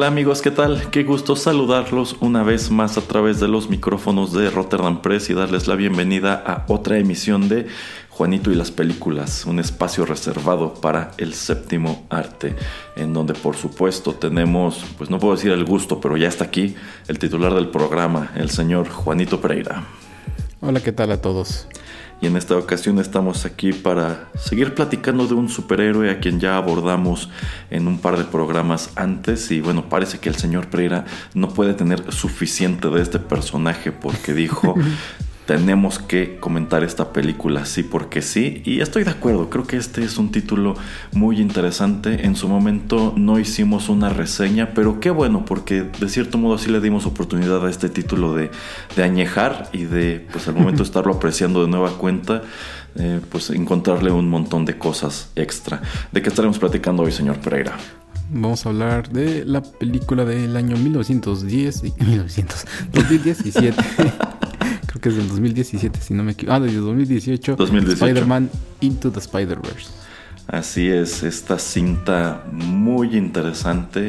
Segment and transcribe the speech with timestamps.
[0.00, 0.88] Hola amigos, ¿qué tal?
[0.90, 5.34] Qué gusto saludarlos una vez más a través de los micrófonos de Rotterdam Press y
[5.34, 7.66] darles la bienvenida a otra emisión de
[8.08, 12.56] Juanito y las películas, un espacio reservado para el séptimo arte,
[12.96, 16.74] en donde por supuesto tenemos, pues no puedo decir el gusto, pero ya está aquí
[17.06, 19.84] el titular del programa, el señor Juanito Pereira.
[20.62, 21.66] Hola, ¿qué tal a todos?
[22.20, 26.56] Y en esta ocasión estamos aquí para seguir platicando de un superhéroe a quien ya
[26.56, 27.30] abordamos
[27.70, 29.50] en un par de programas antes.
[29.50, 34.34] Y bueno, parece que el señor Pereira no puede tener suficiente de este personaje porque
[34.34, 34.74] dijo
[35.50, 40.04] tenemos que comentar esta película sí porque sí y estoy de acuerdo, creo que este
[40.04, 40.76] es un título
[41.10, 46.38] muy interesante, en su momento no hicimos una reseña, pero qué bueno porque de cierto
[46.38, 48.52] modo sí le dimos oportunidad a este título de,
[49.02, 52.42] añejar y de pues al momento de estarlo apreciando de nueva cuenta,
[52.94, 55.82] eh, pues encontrarle un montón de cosas extra.
[56.12, 57.76] ¿De qué estaremos platicando hoy, señor Pereira?
[58.32, 63.76] Vamos a hablar de la película del año 1910 y 1900, 2017.
[64.90, 66.56] creo que es del 2017, si no me equivoco.
[66.56, 67.54] Ah, del 2018.
[67.54, 68.04] 2018.
[68.04, 69.88] Spider-Man Into the Spider-Verse.
[70.48, 74.08] Así es, esta cinta muy interesante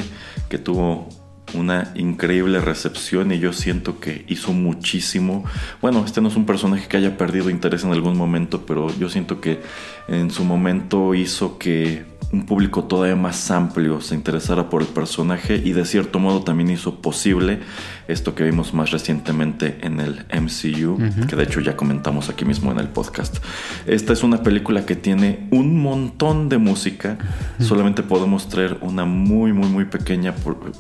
[0.49, 1.07] que tuvo
[1.53, 5.43] una increíble recepción y yo siento que hizo muchísimo.
[5.81, 9.07] Bueno, este no es un personaje que haya perdido interés en algún momento, pero yo
[9.07, 9.59] siento que
[10.07, 15.55] en su momento hizo que un público todavía más amplio se interesara por el personaje
[15.55, 17.59] y de cierto modo también hizo posible
[18.07, 20.97] esto que vimos más recientemente en el MCU,
[21.27, 23.37] que de hecho ya comentamos aquí mismo en el podcast.
[23.85, 27.17] Esta es una película que tiene un montón de música,
[27.59, 30.33] solamente podemos traer una muy muy muy pequeña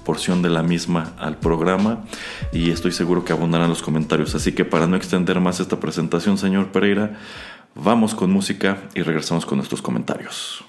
[0.05, 2.05] porción de la misma al programa
[2.53, 6.37] y estoy seguro que abundarán los comentarios, así que para no extender más esta presentación,
[6.37, 7.17] señor Pereira,
[7.75, 10.63] vamos con música y regresamos con nuestros comentarios.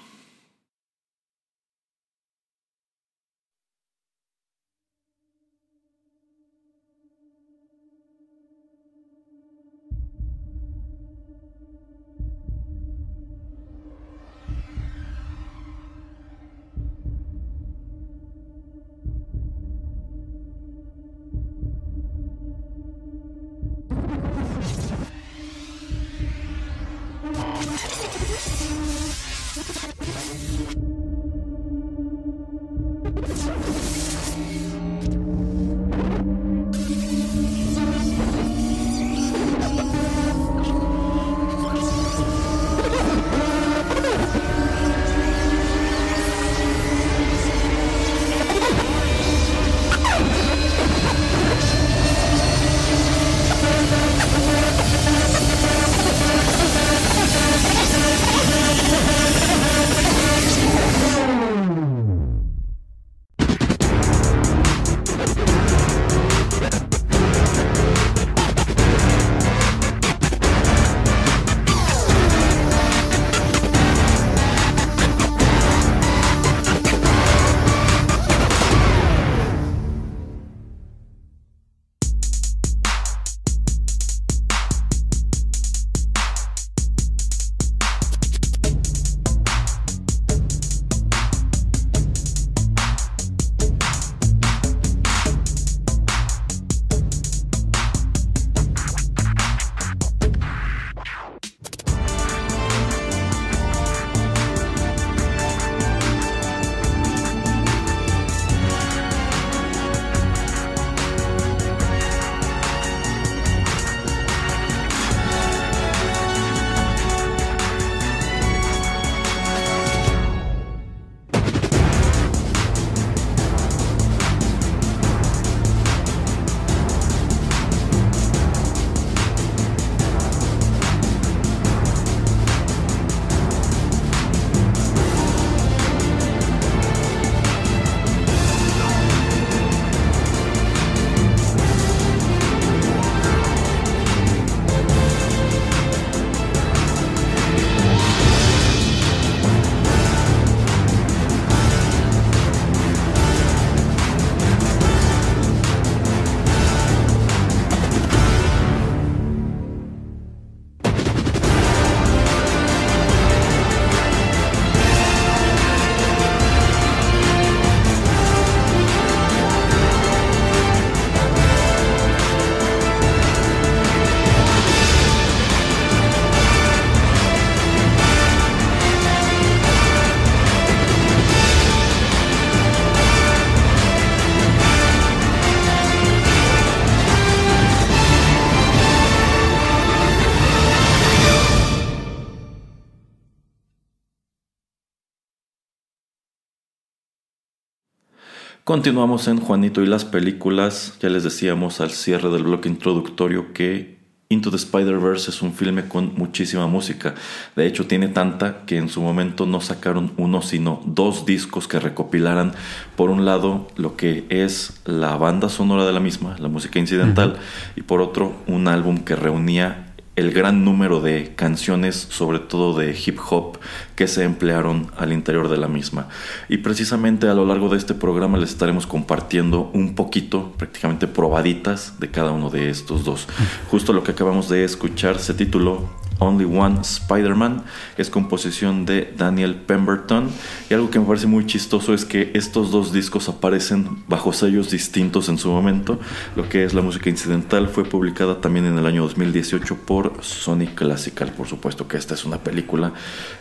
[198.73, 200.97] Continuamos en Juanito y las películas.
[200.99, 203.99] Ya les decíamos al cierre del bloque introductorio que
[204.29, 207.13] Into the Spider-Verse es un filme con muchísima música.
[207.55, 211.79] De hecho, tiene tanta que en su momento no sacaron uno, sino dos discos que
[211.79, 212.53] recopilaran,
[212.95, 217.37] por un lado, lo que es la banda sonora de la misma, la música incidental,
[217.75, 222.95] y por otro, un álbum que reunía el gran número de canciones, sobre todo de
[223.05, 223.57] hip hop,
[223.95, 226.07] que se emplearon al interior de la misma.
[226.49, 231.99] Y precisamente a lo largo de este programa les estaremos compartiendo un poquito, prácticamente probaditas,
[231.99, 233.27] de cada uno de estos dos.
[233.71, 235.89] Justo lo que acabamos de escuchar se tituló
[236.19, 237.63] Only One Spider-Man.
[237.97, 240.29] Es composición de Daniel Pemberton.
[240.69, 244.71] Y algo que me parece muy chistoso es que estos dos discos aparecen bajo sellos
[244.71, 245.99] distintos en su momento.
[246.35, 250.67] Lo que es la música incidental fue publicada también en el año 2018 por Sony
[250.75, 251.31] Classical.
[251.31, 252.93] Por supuesto que esta es una película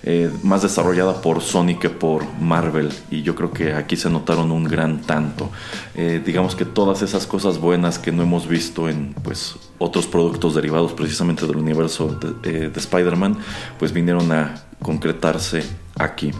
[0.03, 2.91] eh, más desarrollada por Sony que por Marvel.
[3.11, 5.51] Y yo creo que aquí se notaron un gran tanto.
[5.95, 10.55] Eh, digamos que todas esas cosas buenas que no hemos visto en pues otros productos
[10.55, 12.09] derivados precisamente del universo
[12.43, 13.39] de, de Spider-Man,
[13.79, 15.65] pues vinieron a concretarse
[15.99, 16.33] aquí.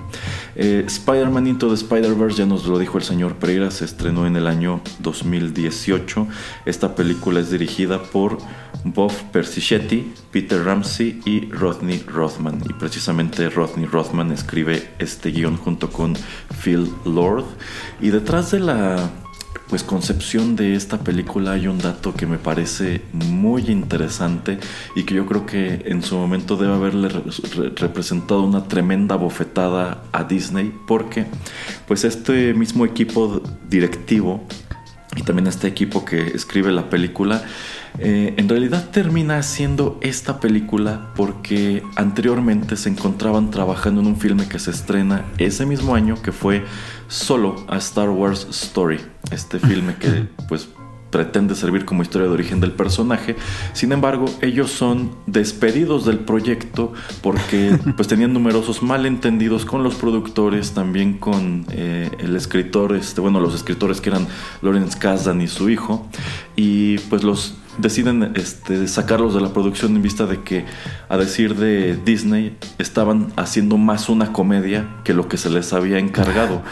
[0.55, 4.37] Eh, Spider-Man Into the Spider-Verse, ya nos lo dijo el señor Pereira, se estrenó en
[4.37, 6.27] el año 2018.
[6.67, 8.39] Esta película es dirigida por
[8.85, 12.63] Bob Persichetti, Peter Ramsey y Rodney Rothman.
[12.69, 16.15] Y precisamente Rodney Rothman escribe este guion junto con
[16.63, 17.45] Phil Lord.
[18.01, 19.11] Y detrás de la
[19.73, 24.59] pues concepción de esta película hay un dato que me parece muy interesante
[24.95, 27.09] y que yo creo que en su momento debe haberle
[27.77, 31.25] representado una tremenda bofetada a Disney porque
[31.89, 33.41] pues este mismo equipo
[33.71, 34.47] directivo
[35.17, 37.43] y también este equipo que escribe la película
[37.99, 44.49] eh, en realidad termina haciendo esta película porque anteriormente se encontraban trabajando en un filme
[44.49, 46.65] que se estrena ese mismo año que fue
[47.09, 50.69] solo a Star Wars Story, este filme que pues
[51.13, 53.37] pretende servir como historia de origen del personaje.
[53.75, 60.73] Sin embargo, ellos son despedidos del proyecto porque pues tenían numerosos malentendidos con los productores,
[60.73, 64.27] también con eh, el escritor, este, bueno, los escritores que eran
[64.63, 66.09] Lawrence Kasdan y su hijo,
[66.57, 70.65] y pues los deciden este, sacarlos de la producción en vista de que,
[71.09, 75.99] a decir de Disney, estaban haciendo más una comedia que lo que se les había
[75.99, 76.63] encargado.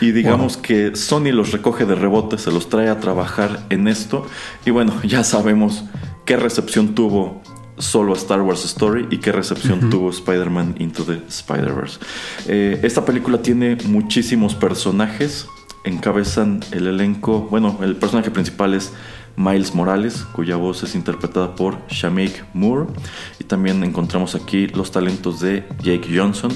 [0.00, 4.26] Y digamos que Sony los recoge de rebote, se los trae a trabajar en esto.
[4.64, 5.84] Y bueno, ya sabemos
[6.24, 7.42] qué recepción tuvo
[7.78, 11.98] solo Star Wars Story y qué recepción tuvo Spider-Man Into the Spider-Verse.
[12.46, 15.48] Eh, esta película tiene muchísimos personajes,
[15.84, 18.92] encabezan el elenco, bueno, el personaje principal es
[19.36, 22.88] Miles Morales, cuya voz es interpretada por Shamik Moore.
[23.38, 26.52] Y también encontramos aquí los talentos de Jake Johnson,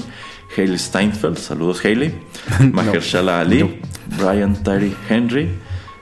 [0.55, 2.13] Hailey Steinfeld, saludos Hailey,
[2.71, 3.81] Mahershala Ali,
[4.17, 5.49] Brian Tyree Henry,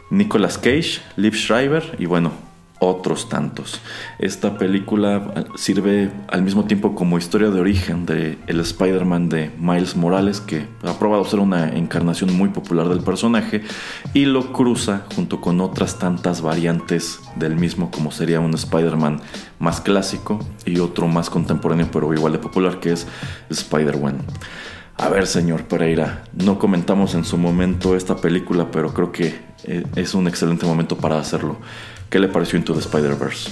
[0.09, 2.31] Nicolas Cage, Liv Schreiber y bueno,
[2.79, 3.81] otros tantos.
[4.19, 9.95] Esta película sirve al mismo tiempo como historia de origen de el Spider-Man de Miles
[9.95, 13.63] Morales, que ha probado ser una encarnación muy popular del personaje,
[14.13, 19.21] y lo cruza junto con otras tantas variantes del mismo, como sería un Spider-Man
[19.59, 23.07] más clásico y otro más contemporáneo, pero igual de popular, que es
[23.49, 24.17] Spider-Man.
[24.99, 29.85] A ver, señor Pereira, no comentamos en su momento esta película, pero creo que eh,
[29.95, 31.57] es un excelente momento para hacerlo.
[32.09, 33.51] ¿Qué le pareció Into the Spider-Verse?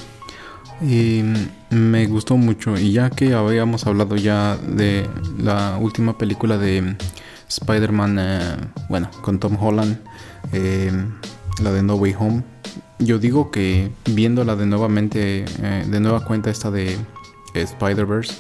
[1.70, 5.08] me gustó mucho y ya que habíamos hablado ya de
[5.38, 6.96] la última película de
[7.48, 8.58] Spider-Man, eh,
[8.90, 9.98] bueno, con Tom Holland,
[10.52, 10.92] eh,
[11.62, 12.44] la de No Way Home,
[13.00, 16.98] yo digo que viéndola de nuevamente, eh, de nueva cuenta esta de
[17.54, 18.34] Spider-Verse,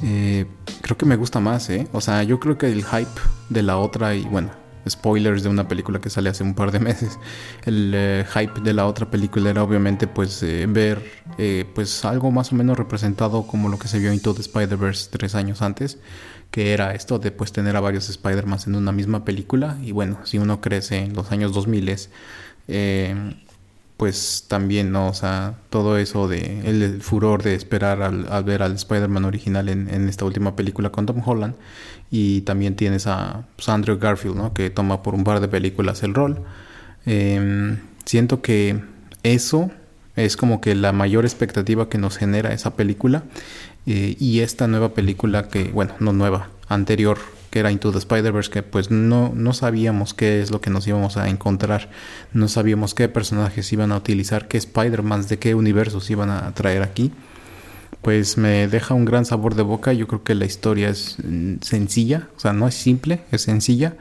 [0.00, 1.86] creo que me gusta más, ¿eh?
[1.92, 4.50] O sea, yo creo que el hype de la otra y bueno,
[4.88, 7.18] spoilers de una película que sale hace un par de meses.
[7.64, 11.02] El eh, hype de la otra película era obviamente pues eh, ver
[11.38, 15.10] eh, pues algo más o menos representado como lo que se vio en todo Spider-Verse
[15.10, 15.98] tres años antes,
[16.50, 20.18] que era esto de pues tener a varios Spider-Man en una misma película y bueno,
[20.24, 22.08] si uno crece en los años 2000
[23.96, 25.08] pues también, ¿no?
[25.08, 29.88] O sea, todo eso de el, furor de esperar al, ver al Spider-Man original en,
[29.88, 31.54] en, esta última película con Tom Holland
[32.10, 34.52] y también tienes a pues, Andrew Garfield, ¿no?
[34.52, 36.42] Que toma por un par de películas el rol.
[37.06, 38.80] Em, siento que
[39.22, 39.70] eso
[40.14, 43.24] es como que la mayor expectativa que nos genera esa película
[43.86, 47.18] eh, y esta nueva película que, bueno, no nueva, anterior,
[47.52, 50.86] que era Into the Spider-Verse, que pues no, no sabíamos qué es lo que nos
[50.88, 51.90] íbamos a encontrar,
[52.32, 56.82] no sabíamos qué personajes iban a utilizar, qué Spider-Man, de qué universos iban a traer
[56.82, 57.12] aquí
[58.00, 59.92] pues me deja un gran sabor de boca.
[59.92, 63.94] Yo creo que la historia es mm, sencilla, o sea, no es simple, es sencilla.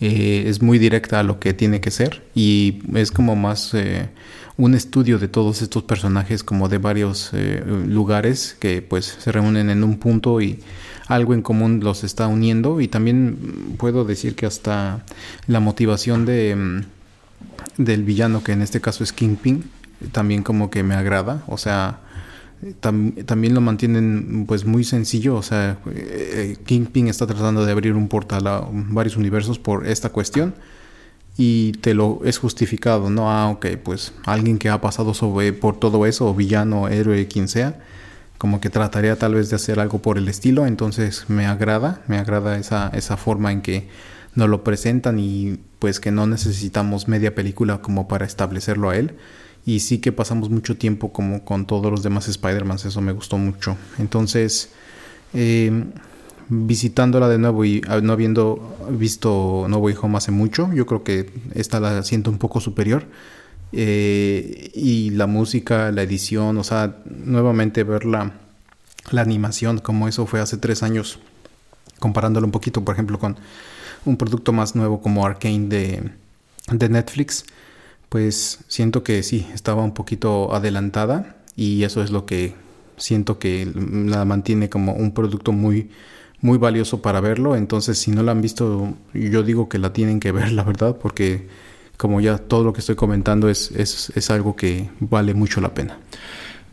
[0.00, 4.08] Eh, es muy directa a lo que tiene que ser y es como más eh,
[4.56, 9.68] un estudio de todos estos personajes como de varios eh, lugares que pues se reúnen
[9.68, 10.60] en un punto y
[11.08, 12.80] algo en común los está uniendo.
[12.80, 15.04] Y también puedo decir que hasta
[15.46, 16.84] la motivación de mm,
[17.78, 19.64] del villano que en este caso es Kingpin
[20.12, 21.42] también como que me agrada.
[21.46, 22.00] O sea
[22.80, 28.08] también lo mantienen pues muy sencillo, o sea, eh, Kingpin está tratando de abrir un
[28.08, 30.54] portal a varios universos por esta cuestión
[31.36, 33.30] y te lo es justificado, ¿no?
[33.30, 37.80] Ah, ok, pues alguien que ha pasado sobre, por todo eso, villano, héroe, quien sea,
[38.38, 42.18] como que trataría tal vez de hacer algo por el estilo, entonces me agrada, me
[42.18, 43.88] agrada esa, esa forma en que
[44.34, 49.16] nos lo presentan y pues que no necesitamos media película como para establecerlo a él
[49.66, 53.38] y sí que pasamos mucho tiempo como con todos los demás Spider-Man, eso me gustó
[53.38, 53.76] mucho.
[53.98, 54.70] Entonces,
[55.32, 55.84] eh,
[56.48, 61.04] visitándola de nuevo y ah, no habiendo visto No Way Home hace mucho, yo creo
[61.04, 63.06] que esta la siento un poco superior.
[63.72, 68.32] Eh, y la música, la edición, o sea, nuevamente ver la,
[69.16, 71.18] animación, como eso fue hace tres años,
[71.98, 73.36] comparándolo un poquito, por ejemplo, con
[74.04, 76.10] un producto más nuevo como Arkane de,
[76.70, 77.44] de Netflix
[78.14, 82.54] pues siento que sí, estaba un poquito adelantada y eso es lo que
[82.96, 85.90] siento que la mantiene como un producto muy
[86.44, 90.20] muy valioso para verlo, entonces si no la han visto, yo digo que la tienen
[90.20, 91.48] que ver, la verdad, porque
[91.96, 95.72] como ya todo lo que estoy comentando es, es, es algo que vale mucho la
[95.72, 95.96] pena.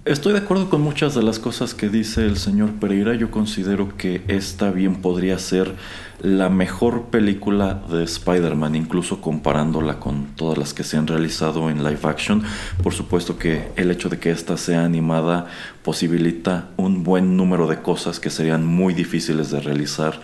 [0.04, 3.14] Estoy de acuerdo con muchas de las cosas que dice el señor Pereira.
[3.14, 5.76] Yo considero que esta bien podría ser
[6.20, 11.84] la mejor película de Spider-Man, incluso comparándola con todas las que se han realizado en
[11.84, 12.42] live action.
[12.82, 15.46] Por supuesto que el hecho de que esta sea animada
[15.84, 20.20] posibilita un buen número de cosas que serían muy difíciles de realizar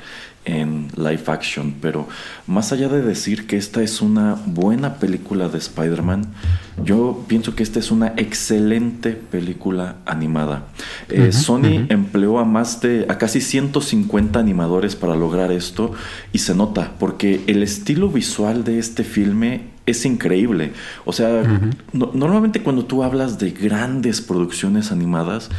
[0.48, 2.08] en live action, pero
[2.48, 6.26] más allá de decir que esta es una buena película de Spider-Man,
[6.84, 10.68] yo pienso que esta es una excelente película animada.
[11.10, 15.92] Eh, Sony empleó a más de, a casi 150 animadores para lograr esto
[16.32, 20.74] y se nota, porque el estilo visual de este filme es increíble.
[21.06, 21.44] O sea,
[21.94, 25.50] normalmente cuando tú hablas de grandes producciones animadas,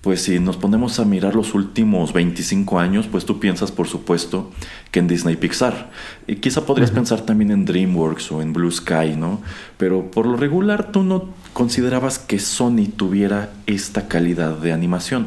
[0.00, 4.50] pues si nos ponemos a mirar los últimos 25 años, pues tú piensas por supuesto
[4.92, 5.90] que en Disney Pixar.
[6.26, 9.40] Y quizá podrías pensar también en DreamWorks o en Blue Sky, ¿no?
[9.76, 15.26] Pero por lo regular tú no considerabas que Sony tuviera esta calidad de animación.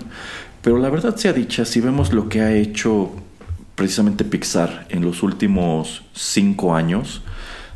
[0.61, 3.11] Pero la verdad sea dicha, si vemos lo que ha hecho
[3.75, 7.23] precisamente Pixar en los últimos 5 años,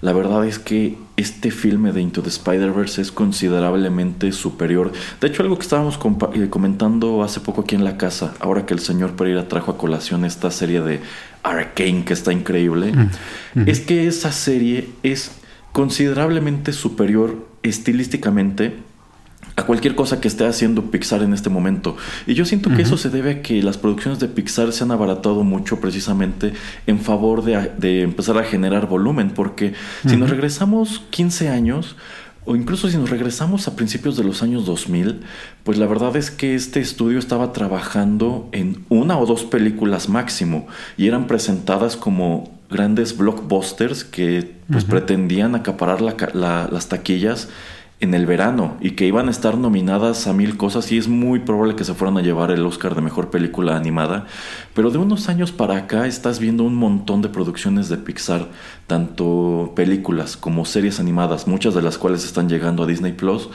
[0.02, 4.92] la verdad es que este filme de Into the Spider-Verse es considerablemente superior.
[5.22, 5.98] De hecho, algo que estábamos
[6.34, 9.78] eh, comentando hace poco aquí en la casa, ahora que el señor Pereira trajo a
[9.78, 11.00] colación esta serie de
[11.44, 15.32] Arcane que está increíble, mm, es que esa serie es
[15.72, 18.78] considerablemente superior estilísticamente
[19.56, 21.96] a cualquier cosa que esté haciendo Pixar en este momento.
[22.28, 24.92] Y yo siento que eso se debe a que las producciones de Pixar se han
[24.92, 26.54] abaratado mucho precisamente
[26.88, 29.74] en favor de, empezar a generar volumen, porque
[30.06, 31.96] si nos regresamos 15 años,
[32.44, 35.22] o incluso si nos regresamos a principios de los años 2000,
[35.64, 40.68] pues la verdad es que este estudio estaba trabajando en una o dos películas máximo
[40.98, 47.50] y eran presentadas como grandes blockbusters que pues pretendían acaparar las taquillas
[48.02, 51.40] en el verano y que iban a estar nominadas a mil cosas y es muy
[51.40, 54.26] probable que se fueran a llevar el Oscar de Mejor Película Animada.
[54.74, 58.50] Pero de unos años para acá estás viendo un montón de producciones de Pixar,
[58.88, 63.50] tanto películas como series animadas, muchas de las cuales están llegando a Disney Plus,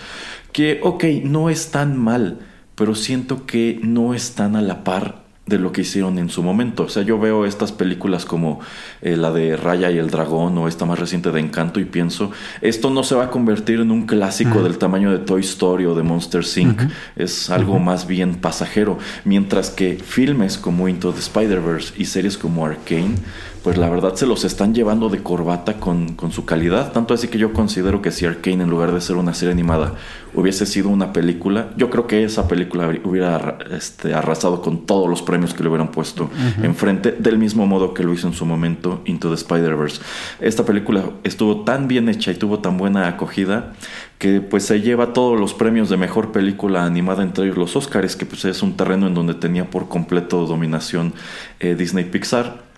[0.52, 2.38] que ok, no están mal,
[2.74, 6.84] pero siento que no están a la par de lo que hicieron en su momento.
[6.84, 8.60] O sea, yo veo estas películas como
[9.02, 12.30] eh, la de Raya y el Dragón o esta más reciente de Encanto y pienso,
[12.62, 15.94] esto no se va a convertir en un clásico del tamaño de Toy Story o
[15.94, 16.82] de Monster Inc.
[17.16, 18.98] Es algo más bien pasajero.
[19.24, 23.16] Mientras que filmes como Into the Spider-Verse y series como Arcane
[23.62, 26.92] pues la verdad se los están llevando de corbata con, su calidad.
[26.92, 29.94] Tanto así que yo considero que si Arkane, en lugar de ser una serie animada,
[30.32, 35.22] hubiese sido una película, yo creo que esa película hubiera este, arrasado con todos los
[35.22, 36.30] premios que le hubieran puesto
[36.62, 40.00] enfrente, del mismo modo que lo hizo en su momento Into the Spider-Verse.
[40.40, 43.72] Esta película estuvo tan bien hecha y tuvo tan buena acogida
[44.18, 48.16] que pues se lleva todos los premios de mejor película animada, entre ellos los Oscars,
[48.16, 51.12] que pues es un terreno en donde tenía por completo dominación
[51.58, 52.69] eh, Disney Pixar.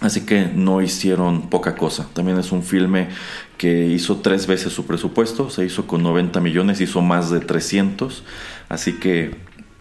[0.00, 2.08] Así que no hicieron poca cosa.
[2.12, 3.08] También es un filme
[3.56, 5.50] que hizo tres veces su presupuesto.
[5.50, 8.22] Se hizo con 90 millones, hizo más de 300.
[8.68, 9.36] Así que,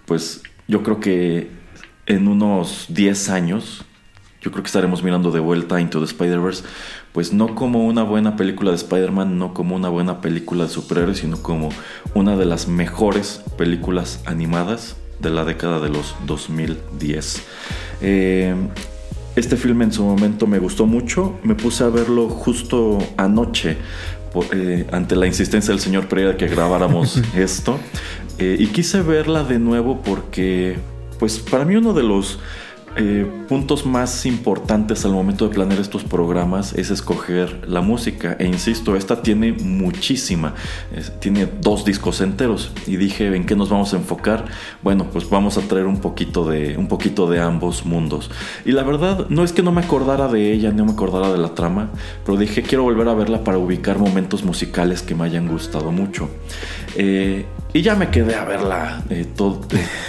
[0.06, 1.52] pues, yo creo que
[2.08, 3.86] en unos 10 años,
[4.42, 6.64] yo creo que estaremos mirando de vuelta Into the Spider-Verse,
[7.12, 11.20] pues no como una buena película de Spider-Man, no como una buena película de superhéroes,
[11.20, 11.70] sino como
[12.16, 17.44] una de las mejores películas animadas de la década de los 2010.
[18.02, 18.56] Eh,
[19.38, 23.78] este filme en su momento me gustó mucho, me puse a verlo justo anoche
[24.52, 27.80] eh, ante la insistencia del señor Pereira que grabáramos esto.
[28.40, 30.78] Eh, y quise verla de nuevo porque
[31.20, 32.40] pues para mí uno de los
[32.98, 38.36] eh, puntos más importantes al momento de planear estos programas es escoger la música.
[38.40, 40.56] E insisto, esta tiene muchísima.
[41.20, 42.72] tiene dos discos enteros.
[42.86, 44.46] Y dije, ¿en qué nos vamos a enfocar?
[44.82, 48.30] Bueno, pues vamos a traer un poquito de, un poquito de ambos mundos.
[48.66, 51.38] Y la verdad, no es que no me acordara de ella, no me acordara de
[51.38, 51.92] la trama,
[52.26, 56.30] pero dije, quiero volver a verla para ubicar momentos musicales que me hayan gustado mucho.
[56.96, 59.26] Eh, y ya me quedé a verla eh,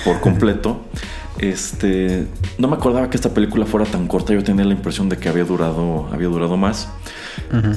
[0.05, 0.83] por completo.
[1.38, 2.27] Este,
[2.59, 4.35] no me acordaba que esta película fuera tan corta.
[4.35, 6.88] Yo tenía la impresión de que había durado, había durado más.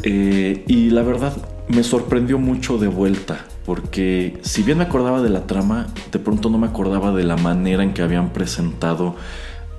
[0.04, 1.34] Eh, y la verdad
[1.67, 6.50] me sorprendió mucho de vuelta, porque si bien me acordaba de la trama, de pronto
[6.50, 9.15] no me acordaba de la manera en que habían presentado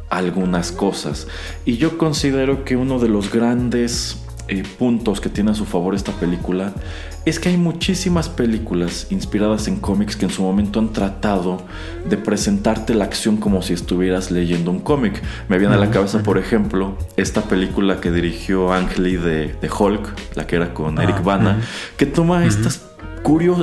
[0.09, 1.27] algunas cosas.
[1.65, 5.95] Y yo considero que uno de los grandes eh, puntos que tiene a su favor
[5.95, 6.73] esta película
[7.25, 11.63] es que hay muchísimas películas inspiradas en cómics que en su momento han tratado
[12.09, 15.23] de presentarte la acción como si estuvieras leyendo un cómic.
[15.49, 20.37] Me viene a la cabeza, por ejemplo, esta película que dirigió Ang Lee de, Hulk,
[20.37, 21.61] la que era con Eric ah, Bana,
[21.97, 22.83] que toma estas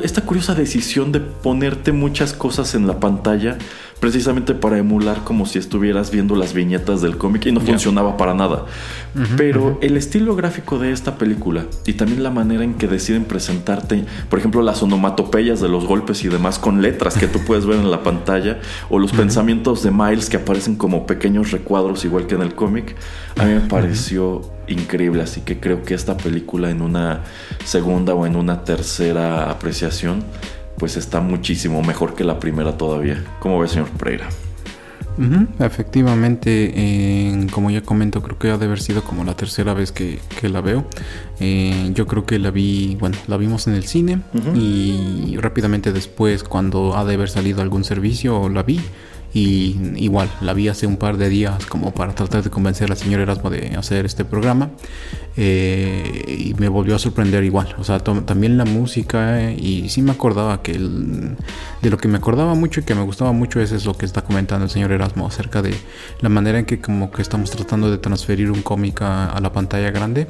[0.04, 3.58] esta curiosa decisión de ponerte muchas cosas en la pantalla
[4.00, 8.34] precisamente para emular como si estuvieras viendo las viñetas del cómic y no funcionaba para
[8.34, 8.66] nada.
[9.38, 14.06] Pero el estilo gráfico de esta película y también la manera en que deciden presentarte,
[14.30, 17.78] por ejemplo, las onomatopeyas de los golpes y demás con letras que tú puedes ver
[17.78, 18.60] en la pantalla
[18.90, 22.96] o los pensamientos de Miles que aparecen como pequeños recuadros igual que en el cómic,
[23.38, 27.22] a mí me pareció increíble, así que creo que esta película en una
[27.66, 30.24] segunda o en una tercera apreciación
[30.80, 33.24] pues está muchísimo mejor que la primera todavía.
[33.40, 34.30] ¿Cómo ve, señor Pereira?
[35.60, 40.20] Efectivamente, como ya comento, creo que ha de haber sido como la tercera vez que,
[40.44, 40.86] la veo.
[41.42, 44.22] Eh, yo creo que la vi, bueno, la vimos en el cine
[44.56, 48.80] y rápidamente después, cuando ha de haber salido algún servicio, la vi.
[49.34, 52.90] Y igual, la vi hace un par de días como para tratar de convencer a
[52.90, 54.70] la señora Erasmo de hacer este programa.
[55.38, 57.76] Eh, y me volvió a sorprender igual.
[57.78, 59.52] O sea, también la música.
[59.52, 60.74] y sí me acordaba que
[61.82, 64.24] de lo que me acordaba mucho y que me gustaba mucho es lo que está
[64.24, 65.74] comentando el señor Erasmo acerca de
[66.22, 69.92] la manera en que como que estamos tratando de transferir un cómic a, la pantalla
[69.92, 70.28] grande.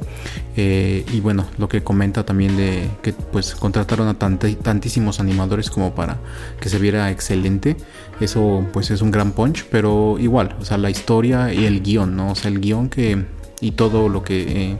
[0.56, 5.94] Eh, y bueno, lo que comenta también de que pues contrataron a tantísimos animadores como
[5.94, 6.18] para
[6.60, 7.76] que se viera excelente.
[8.20, 12.16] Eso pues es un gran punch, pero igual, o sea, la historia y el guion,
[12.16, 12.32] ¿no?
[12.32, 13.24] O sea, el guion que
[13.60, 14.76] y todo lo que eh,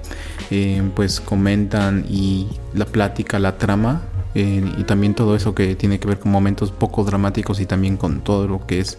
[0.50, 4.02] eh, pues comentan y la plática, la trama
[4.34, 7.96] eh, y también todo eso que tiene que ver con momentos poco dramáticos y también
[7.96, 8.98] con todo lo que es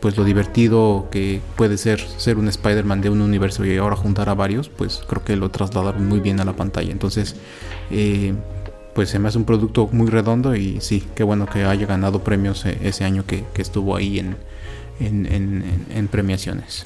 [0.00, 4.28] pues lo divertido que puede ser ser un Spider-Man de un universo y ahora juntar
[4.28, 6.92] a varios, pues creo que lo trasladaron muy bien a la pantalla.
[6.92, 7.36] Entonces,
[8.94, 12.24] pues se me hace un producto muy redondo y sí, qué bueno que haya ganado
[12.24, 14.36] premios eh, ese año que, estuvo ahí en,
[15.00, 16.84] en, premiaciones.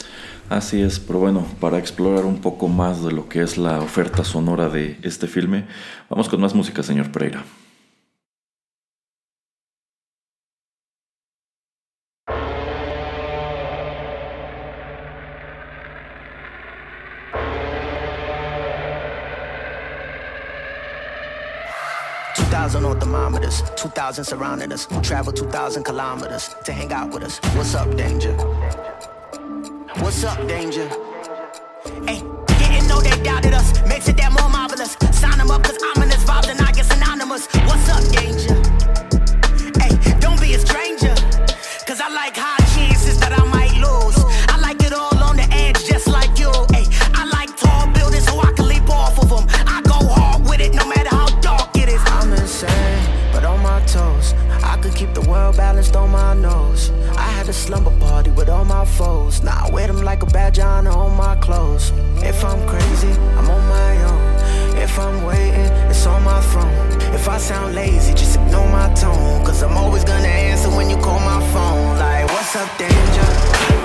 [0.50, 4.24] Así es, pero bueno, para explorar un poco más de lo que es la oferta
[4.24, 5.64] sonora de este filme,
[6.10, 7.44] vamos con más música, señor Pereira.
[22.64, 24.86] 2,000 on thermometers, 2,000 surrounding us.
[25.02, 27.38] Travel 2,000 kilometers to hang out with us.
[27.54, 28.32] What's up, danger?
[29.98, 30.88] What's up, danger?
[32.06, 32.22] Hey,
[32.56, 33.86] didn't know they doubted us.
[33.86, 34.96] Makes it that more marvelous.
[35.12, 37.48] Sign them up, cause ominous vibes and I get synonymous.
[37.66, 38.53] What's up, danger?
[55.96, 56.90] On my nose.
[57.16, 59.42] I had a slumber party with all my foes.
[59.42, 61.92] Now I wear them like a badge on on my clothes.
[62.22, 64.76] If I'm crazy, I'm on my own.
[64.78, 67.14] If I'm waiting, it's on my throne.
[67.14, 69.44] If I sound lazy, just ignore my tone.
[69.44, 71.98] Cause I'm always gonna answer when you call my phone.
[71.98, 73.83] Like, what's up, danger?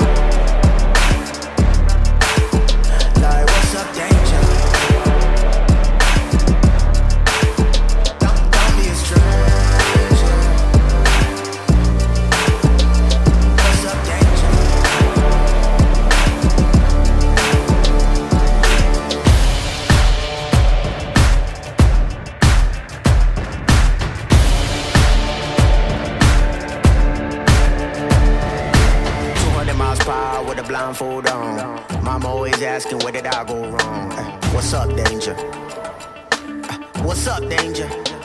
[32.59, 34.11] Always asking, where did I go wrong?
[34.53, 35.33] What's up, danger?
[37.03, 38.18] What's up, danger?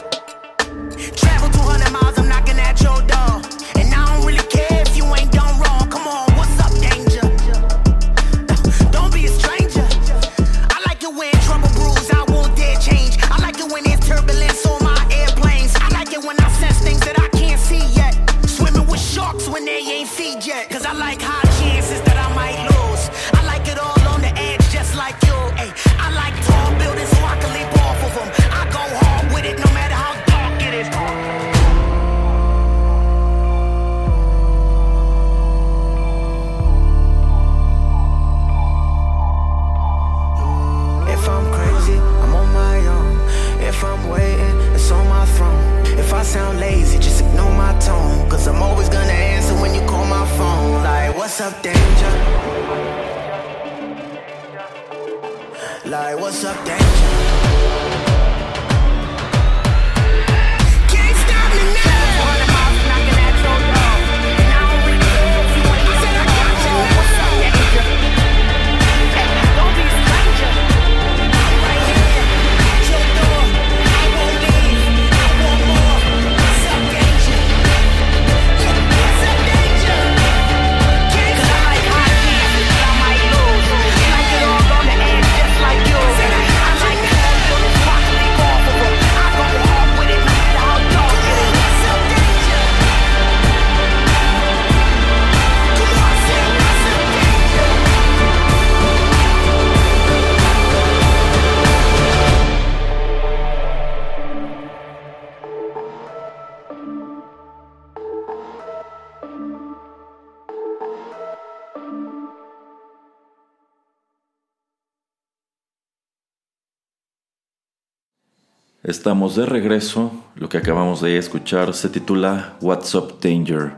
[119.04, 120.12] Estamos de regreso.
[120.34, 123.74] Lo que acabamos de escuchar se titula What's Up Danger.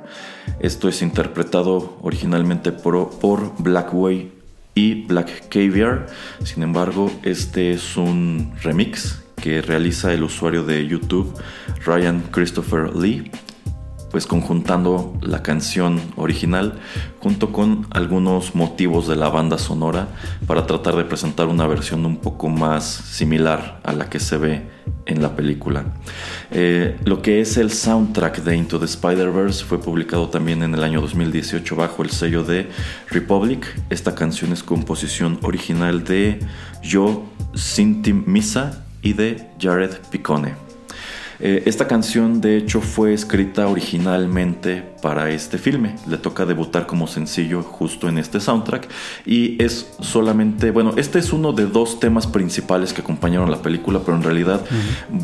[0.61, 4.31] Esto es interpretado originalmente por, Blackway
[4.77, 6.07] y Black Caviar.
[6.45, 11.35] Sin embargo, este es un remix que realiza el usuario de YouTube
[11.85, 13.29] Ryan Christopher Lee
[14.17, 16.79] pues conjuntando la canción original
[17.21, 20.09] junto con algunos motivos de la banda sonora
[20.47, 24.63] para tratar de presentar una versión un poco más similar a la que se ve
[25.05, 25.85] en la película.
[26.51, 30.83] Eh, lo que es el soundtrack de Into the Spider-Verse fue publicado también en el
[30.83, 32.71] año 2018 bajo el sello de
[33.11, 33.67] Republic.
[33.91, 36.41] Esta canción es composición original de
[36.83, 37.19] Joe
[37.55, 40.66] Cinti Misa y de Jared Picone.
[41.41, 45.97] Eh, esta canción de hecho fue escrita originalmente para este filme.
[46.09, 48.89] Le toca debutar como sencillo justo en este soundtrack.
[49.25, 54.01] Y es solamente, bueno, este es uno de dos temas principales que acompañaron la película,
[54.05, 54.65] pero en realidad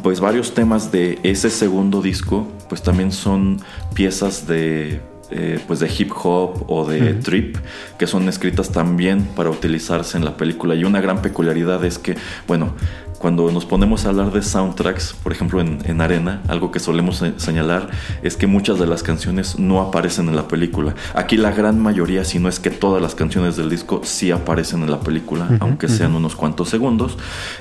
[0.03, 3.61] pues varios temas de ese segundo disco pues también son
[3.94, 7.57] piezas de eh, pues de hip hop o de trip
[7.98, 10.75] que son escritas también para utilizarse en la película.
[10.75, 12.75] Y una gran peculiaridad es que bueno
[13.22, 17.22] cuando nos ponemos a hablar de soundtracks, por ejemplo en, en, Arena, algo que solemos
[17.37, 17.88] señalar
[18.24, 20.96] es que muchas de las canciones no aparecen en la película.
[21.14, 24.82] Aquí la gran mayoría, si no es que todas las canciones del disco sí aparecen
[24.82, 26.18] en la película, uh -huh, aunque sean uh -huh.
[26.18, 27.16] unos cuantos segundos.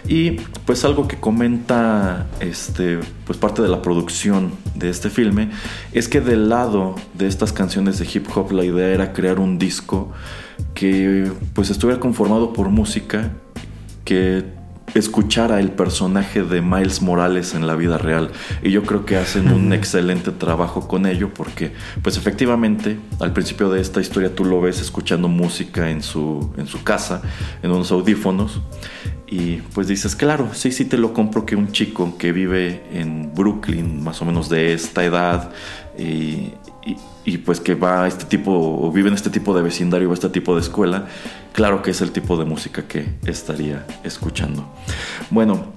[0.07, 0.31] Y
[0.65, 5.51] pues algo que comenta este, pues parte de la producción de este filme
[5.93, 9.59] es que del lado de estas canciones de hip hop la idea era crear un
[9.59, 10.11] disco
[10.73, 13.31] que pues estuviera conformado por música
[14.05, 14.59] que
[14.93, 18.31] escuchara el personaje de Miles Morales en la vida real.
[18.61, 23.69] Y yo creo que hacen un excelente trabajo con ello porque pues efectivamente al principio
[23.69, 27.21] de esta historia tú lo ves escuchando música en su, en su casa
[27.63, 28.61] en unos audífonos
[29.27, 33.33] y pues dices claro sí sí te lo compro que un chico que vive en
[33.33, 35.51] Brooklyn más o menos de esta edad
[35.97, 36.53] y,
[37.25, 40.13] y, pues que va a este tipo o vive en este tipo de vecindario o
[40.13, 41.07] este tipo de escuela,
[41.53, 44.67] claro que es el tipo de música que estaría escuchando.
[45.29, 45.73] Bueno,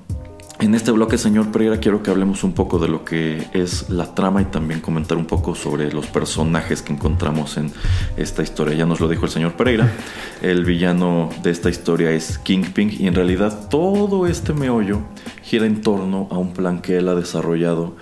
[0.61, 4.15] en este bloque, señor Pereira, quiero que hablemos un poco de lo que es la
[4.15, 7.71] trama y también comentar un poco sobre los personajes que encontramos en
[8.17, 8.75] esta historia.
[8.75, 9.93] Ya nos lo dijo el señor Pereira,
[10.41, 15.01] el villano de esta historia es Kingpin y en realidad todo este meollo
[15.43, 17.97] gira en torno a un plan que él ha desarrollado,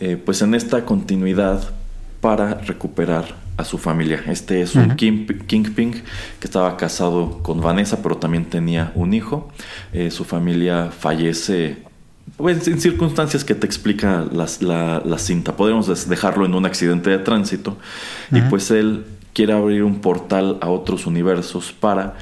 [0.00, 1.77] eh, pues en esta continuidad
[2.20, 3.24] para recuperar
[3.56, 4.22] a su familia.
[4.28, 4.96] Este es un uh -huh.
[4.96, 9.48] king, Kingpin que estaba casado con Vanessa, pero también tenía un hijo.
[9.92, 11.78] Eh, su familia fallece
[12.36, 15.56] pues, en circunstancias que te explica las, la, la, cinta.
[15.56, 17.72] Podríamos dejarlo en un accidente de tránsito.
[17.72, 17.74] Uh
[18.34, 18.38] -huh.
[18.38, 22.14] Y pues él quiere abrir un portal a otros universos para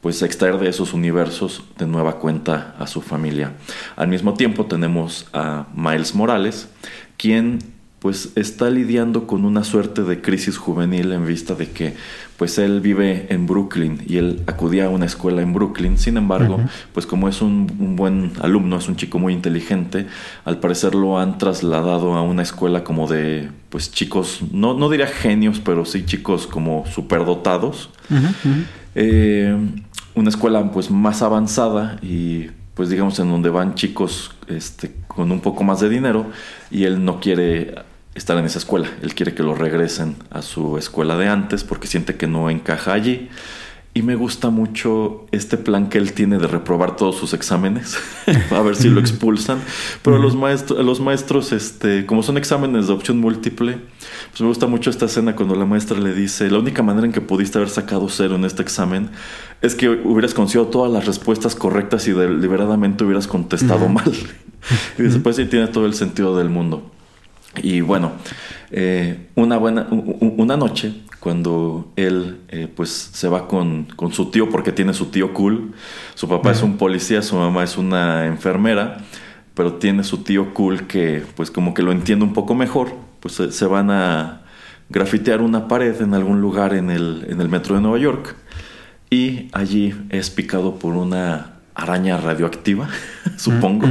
[0.00, 3.52] pues extraer de esos universos de nueva cuenta a su familia.
[3.96, 6.68] Al mismo tiempo tenemos a Miles Morales,
[7.16, 7.73] quien
[8.04, 11.94] pues está lidiando con una suerte de crisis juvenil en vista de que
[12.36, 15.96] pues él vive en Brooklyn y él acudía a una escuela en Brooklyn.
[15.96, 16.60] Sin embargo,
[16.92, 20.06] pues como es un, buen alumno, es un chico muy inteligente,
[20.44, 25.06] al parecer lo han trasladado a una escuela como de pues chicos, no, no diría
[25.06, 27.88] genios, pero sí chicos como superdotados.
[28.94, 29.56] Eh,
[30.14, 35.40] una escuela pues más avanzada y pues digamos en donde van chicos este, con un
[35.40, 36.26] poco más de dinero
[36.70, 38.88] y él no quiere estar en esa escuela.
[39.02, 42.92] Él quiere que lo regresen a su escuela de antes porque siente que no encaja
[42.92, 43.28] allí.
[43.96, 47.96] Y me gusta mucho este plan que él tiene de reprobar todos sus exámenes,
[48.50, 49.60] a ver si lo expulsan.
[50.02, 53.78] Pero los maestros, los maestros, este, como son exámenes de opción múltiple,
[54.30, 57.12] pues me gusta mucho esta escena cuando la maestra le dice, la única manera en
[57.12, 59.10] que pudiste haber sacado cero en este examen
[59.62, 64.12] es que hubieras conocido todas las respuestas correctas y deliberadamente hubieras contestado mal.
[64.98, 66.90] y después sí tiene todo el sentido del mundo.
[67.62, 68.12] Y bueno,
[68.70, 74.72] eh, una buena una noche cuando él eh, pues se va con, su tío porque
[74.72, 75.72] tiene su tío cool.
[76.14, 78.98] Su papá es un policía, su mamá es una enfermera,
[79.54, 82.92] pero tiene su tío cool que pues como que lo entiende un poco mejor.
[83.20, 84.42] Pues se, van a
[84.90, 88.36] grafitear una pared en algún lugar en el, en el metro de Nueva York
[89.14, 92.88] y allí es picado por una araña radioactiva,
[93.36, 93.86] supongo.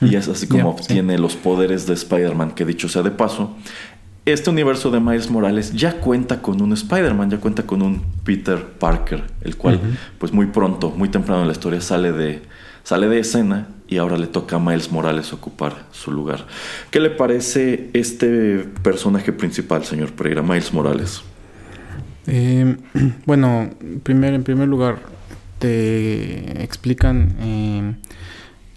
[0.00, 3.56] Y es así como obtiene los poderes de Spider-Man, que dicho sea de paso,
[4.26, 8.60] este universo de Miles Morales ya cuenta con un Spider-Man, ya cuenta con un Peter
[8.60, 9.80] Parker, el cual
[10.18, 12.42] pues muy pronto, muy temprano en la historia sale de,
[12.82, 16.44] sale de escena y ahora le toca a Miles Morales ocupar su lugar.
[16.90, 21.22] ¿Qué le parece este personaje principal, señor Pereira, Miles Morales?
[22.26, 22.76] Eh,
[23.26, 23.70] bueno,
[24.02, 24.98] primer, en primer lugar,
[25.58, 27.94] te explican eh,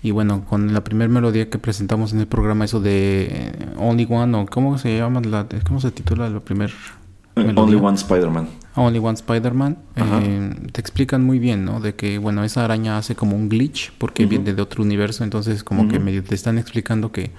[0.02, 4.08] y bueno con la primera melodía que presentamos en el programa eso de eh, Only
[4.10, 6.72] One o cómo se llama la cómo se titula la primer
[7.36, 8.48] eh, Only One Spider-Man.
[8.76, 9.78] Only One Spider-Man
[10.72, 14.26] te explican muy bien no de que bueno esa araña hace como un glitch porque
[14.26, 17.32] viene de otro universo entonces como que medio te están explicando que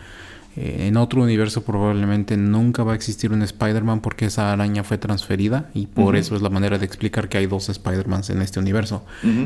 [0.62, 4.98] eh, en otro universo probablemente nunca va a existir un Spider-Man porque esa araña fue
[4.98, 8.60] transferida y por eso es la manera de explicar que hay dos Spider-Mans en este
[8.60, 9.02] universo,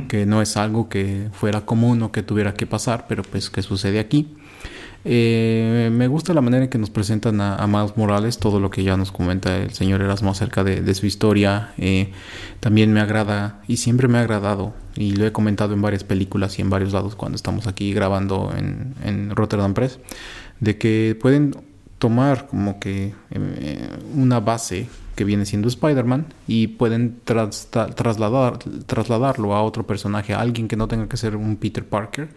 [0.09, 3.63] que no es algo que fuera común o que tuviera que pasar, pero pues que
[3.63, 4.35] sucede aquí.
[5.05, 8.83] Eh, me gusta la manera en que nos presentan a, Miles Morales, todo lo que
[8.83, 11.75] ya nos comenta el señor Erasmo acerca de, su historia.
[11.79, 12.11] Eh,
[12.59, 16.59] también me agrada y siempre me ha agradado, y lo he comentado en varias películas
[16.59, 20.01] y en varios lados cuando estamos aquí grabando en, en Rotterdam Press
[20.65, 21.55] de que pueden
[21.99, 29.63] tomar como que eh, una base que viene siendo Spider-Man y pueden trasladar, trasladarlo a
[29.63, 32.31] otro personaje, a alguien que no tenga que ser un Peter Parker.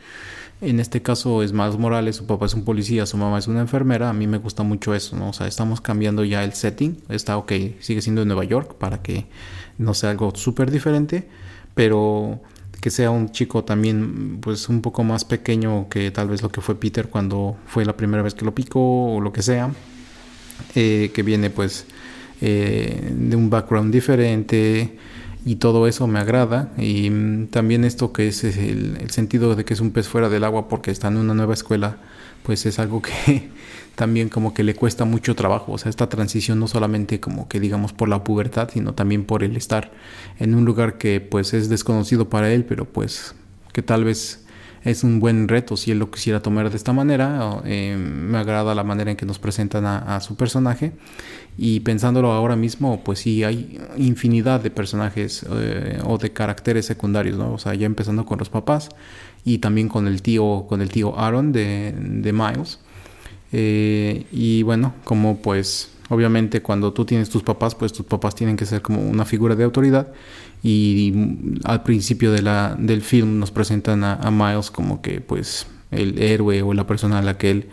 [0.60, 3.62] En este caso es Miles Morales, su papá es un policía, su mamá es una
[3.62, 4.10] enfermera.
[4.10, 5.30] A mí me gusta mucho eso, ¿no?
[5.30, 6.98] O sea, estamos cambiando ya el setting.
[7.10, 9.26] Está ok, sigue siendo en Nueva York para que
[9.78, 11.28] no sea algo súper diferente,
[11.76, 12.42] pero
[12.88, 16.62] que sea un chico también pues un poco más pequeño que tal vez lo que
[16.62, 19.74] fue Peter cuando fue la primera vez que lo picó o lo que sea
[20.74, 21.86] eh, que viene pues
[22.40, 24.98] eh, de un background diferente
[25.46, 26.72] y todo eso me agrada.
[26.78, 30.30] Y mm, también esto que es el, el, sentido de que es un pez fuera
[30.30, 31.98] del agua porque está en una nueva escuela
[32.44, 33.50] pues es algo que
[33.98, 37.60] también como que le cuesta mucho trabajo, o sea, esta transición no solamente como que
[37.60, 39.92] digamos por la pubertad, sino también por el estar
[40.38, 43.34] en un lugar que pues es desconocido para él, pero pues
[43.74, 44.46] que tal vez
[44.84, 47.60] es un buen reto si él lo quisiera tomar de esta manera.
[47.66, 50.94] Eh, me agrada la manera en que nos presentan a, su personaje.
[51.58, 57.38] Y pensándolo ahora mismo, pues sí, hay infinidad de personajes eh, o de caracteres secundarios.
[57.40, 58.90] O sea, ya empezando con los papás
[59.44, 62.80] y también con el tío, con el tío Aaron de Miles.
[63.52, 68.58] Eh, y bueno, como pues obviamente cuando tú tienes tus papás, pues tus papás tienen
[68.58, 70.08] que ser como una figura de autoridad.
[70.64, 71.14] Y,
[71.66, 76.62] al principio de la, del film nos presentan a, Miles como que pues el héroe
[76.64, 77.68] o la persona a la que él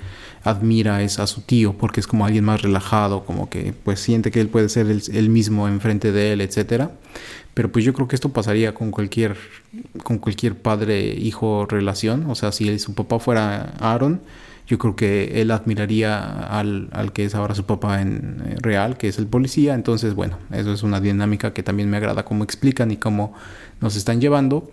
[0.44, 4.30] admira es a su tío porque es como alguien más relajado, como que pues siente
[4.30, 6.92] que él puede ser el, mismo enfrente de él, etcétera.
[7.54, 9.36] Pero pues yo creo que esto pasaría con cualquier
[10.02, 14.20] con cualquier padre hijo relación, o sea, si su papá fuera Aaron,
[14.66, 18.96] yo creo que él admiraría al, al que es ahora su papá en eh, real,
[18.96, 19.74] que es el policía.
[19.74, 23.34] Entonces, bueno, eso es una dinámica que también me agrada cómo explican y cómo
[23.80, 24.70] nos están llevando.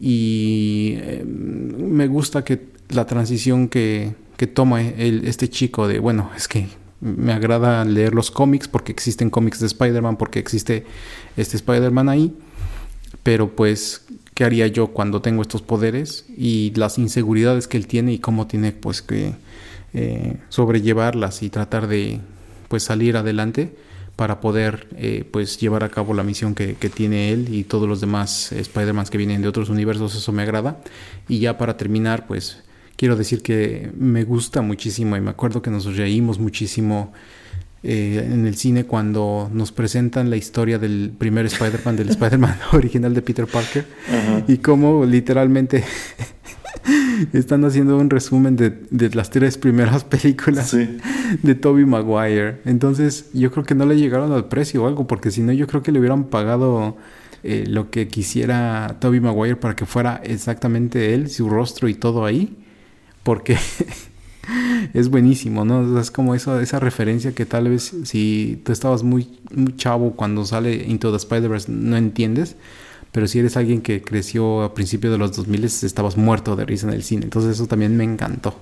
[0.00, 6.30] Y eh, me gusta que la transición que, que toma el, este chico de, bueno,
[6.36, 6.66] es que
[7.00, 10.84] me agrada leer los cómics porque existen cómics de Spider-Man, porque existe
[11.36, 12.36] este Spider-Man ahí.
[13.22, 14.01] Pero pues,
[14.34, 18.46] ¿qué haría yo cuando tengo estos poderes y las inseguridades que él tiene y cómo
[18.46, 19.34] tiene pues que
[19.94, 22.20] eh, sobrellevarlas y tratar de
[22.68, 23.74] pues salir adelante
[24.16, 27.88] para poder eh, pues llevar a cabo la misión que, que tiene él y todos
[27.88, 30.78] los demás Spider-Man que vienen de otros universos, eso me agrada.
[31.28, 32.62] Y ya para terminar, pues
[32.96, 37.12] quiero decir que me gusta muchísimo y me acuerdo que nos reímos muchísimo
[37.82, 43.14] eh, en el cine cuando nos presentan la historia del primer Spider-Man, del Spider-Man original
[43.14, 43.86] de Peter Parker
[44.46, 45.84] y cómo literalmente
[47.32, 50.76] están haciendo un resumen de, de las tres primeras películas
[51.42, 52.60] de Toby Maguire.
[52.64, 55.66] Entonces yo creo que no le llegaron al precio o algo porque si no yo
[55.66, 56.96] creo que le hubieran pagado...
[57.44, 62.24] Eh, lo que quisiera Toby Maguire para que fuera exactamente él, su rostro y todo
[62.24, 62.56] ahí
[63.22, 63.56] porque
[64.94, 66.00] es buenísimo, ¿no?
[66.00, 70.44] Es como eso, esa referencia que tal vez si tú estabas muy, muy chavo cuando
[70.44, 72.56] sale Into the Spider-Verse no entiendes,
[73.12, 76.88] pero si eres alguien que creció a principios de los 2000 estabas muerto de risa
[76.88, 78.54] en el cine, entonces eso también me encantó.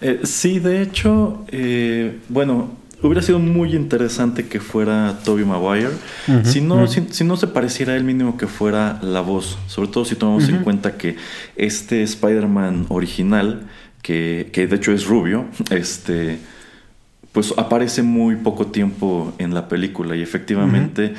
[0.00, 2.70] Eh, sí, de hecho, eh, bueno,
[3.02, 5.90] hubiera sido muy interesante que fuera Toby Maguire.
[6.44, 9.58] si, no, si, no se pareciera él mínimo que fuera la voz.
[9.66, 11.16] Sobre todo si tomamos en cuenta que
[11.56, 13.66] este Spider-Man original,
[14.04, 16.38] que, que, de hecho es rubio, este
[17.32, 21.14] pues aparece muy poco tiempo en la película y efectivamente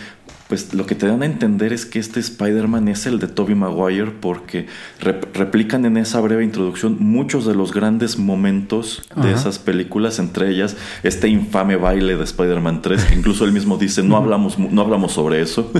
[0.47, 3.55] pues lo que te dan a entender es que este Spider-Man es el de Tobey
[3.55, 4.67] Maguire porque
[5.33, 10.77] replican en esa breve introducción muchos de los grandes momentos de esas películas, entre ellas
[11.01, 15.13] este infame baile de Spider-Man 3, que incluso él mismo dice, no hablamos, no hablamos
[15.13, 15.71] sobre eso.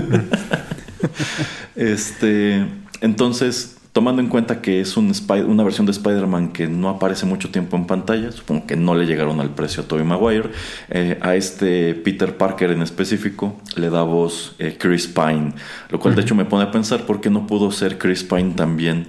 [1.76, 2.66] este,
[3.00, 5.10] entonces, Tomando en cuenta que es un
[5.46, 9.06] una versión de Spider-Man que no aparece mucho tiempo en pantalla, supongo que no le
[9.06, 10.50] llegaron al precio a Tobey Maguire,
[10.90, 15.54] eh, a este Peter Parker en específico le da voz eh, Chris Pine,
[15.88, 18.52] lo cual de hecho me pone a pensar por qué no pudo ser Chris Pine
[18.54, 19.08] también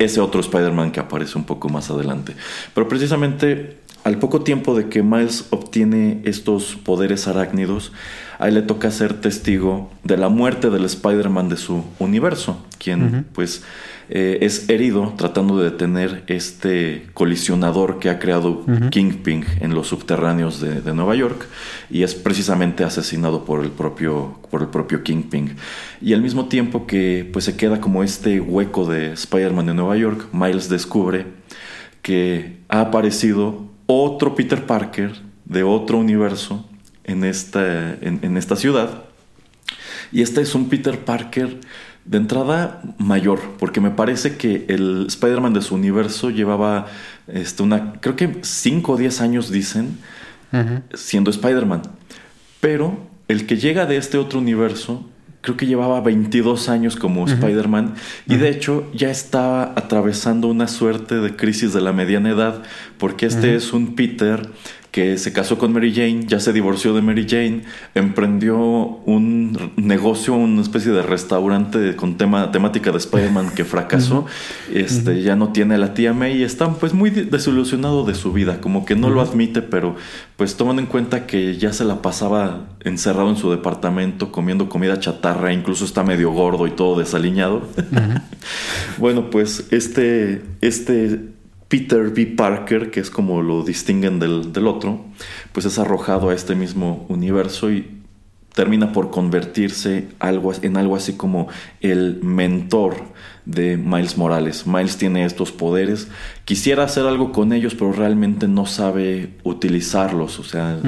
[0.00, 2.34] ese otro Spider-Man que aparece un poco más adelante.
[2.74, 7.90] Pero precisamente al poco tiempo de que Miles obtiene estos poderes arácnidos,
[8.38, 13.26] a él le toca ser testigo de la muerte del Spider-Man de su universo, quien
[13.32, 13.62] pues
[14.10, 20.60] eh, es herido tratando de detener este colisionador que ha creado Kingpin en los subterráneos
[20.60, 21.46] de, Nueva York
[21.90, 25.56] y es precisamente asesinado por el propio, por el propio Kingpin.
[26.02, 29.96] Y al mismo tiempo que pues, se queda como este hueco de Spider-Man de Nueva
[29.96, 31.26] York, Miles descubre
[32.02, 35.12] que ha aparecido otro Peter Parker
[35.44, 36.66] de otro universo
[37.04, 39.04] en esta, en esta ciudad.
[40.12, 41.60] Y este es un Peter Parker
[42.04, 46.86] de entrada, mayor, porque me parece que el Spider-Man de su universo llevaba
[47.26, 49.98] este, una, creo que 5 o 10 años, dicen,
[50.92, 51.82] siendo Spider-Man.
[52.60, 55.04] Pero el que llega de este otro universo,
[55.44, 61.16] creo que llevaba 22 años como Spider-Man y de hecho ya estaba atravesando una suerte
[61.16, 62.62] de crisis de la mediana edad,
[62.96, 64.48] porque este es un Peter
[64.94, 67.62] que se casó con Mary Jane, ya se divorció de Mary Jane,
[67.96, 74.26] emprendió un negocio, una especie de restaurante con tema, temática de Spider-Man que fracasó,
[74.72, 78.32] este, ya no tiene a la tía May y está pues muy desilusionado de su
[78.32, 79.96] vida, como que no lo admite, pero
[80.36, 85.00] pues tomando en cuenta que ya se la pasaba encerrado en su departamento comiendo comida
[85.00, 87.62] chatarra, incluso está medio gordo y todo desaliñado.
[88.98, 91.33] bueno, pues este, este
[91.68, 92.26] Peter B.
[92.26, 95.04] Parker, que es como lo distinguen del, del, otro,
[95.52, 98.03] pues es arrojado a este mismo universo y
[98.54, 101.48] termina por convertirse algo, en algo así como
[101.80, 102.94] el mentor
[103.44, 104.66] de Miles Morales.
[104.66, 106.08] Miles tiene estos poderes,
[106.44, 110.38] quisiera hacer algo con ellos, pero realmente no sabe utilizarlos.
[110.38, 110.78] O sea,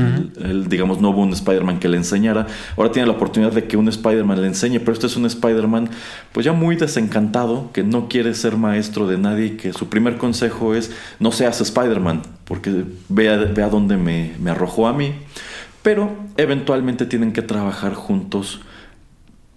[0.41, 2.47] él, digamos, no hubo un Spider-Man que le enseñara.
[2.77, 5.91] Ahora tiene la oportunidad de que un Spider-Man le enseñe, pero este es un Spider-Man
[6.33, 10.19] pues ya muy desencantado, que no quiere ser maestro de nadie y que su primer
[10.19, 14.93] consejo es no seas Spider-Man, porque ve a, ve a dónde me, me arrojó a
[14.93, 15.13] mí
[15.87, 18.61] pero eventualmente tienen que trabajar juntos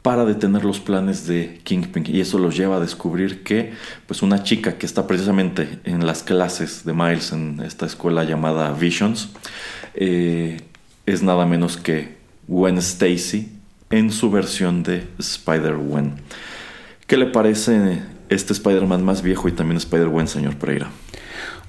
[0.04, 3.74] para detener los planes de Kingpin y eso los lleva a descubrir que
[4.06, 8.72] pues una chica que está precisamente en las clases de Miles en esta escuela llamada
[8.74, 9.30] Visions
[9.96, 10.62] eh,
[11.08, 12.18] es nada menos que
[12.48, 13.52] Gwen Stacy
[13.90, 16.14] en su versión de Spider-Gwen.
[17.08, 20.92] ¿Qué le parece este Spider-Man más viejo y también Spider-Gwen, señor Pereira?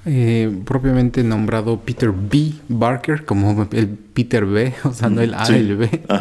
[0.05, 2.53] eh, propiamente nombrado Peter B.
[2.67, 5.89] Barker, como el Peter B, o sea, no el A, el B.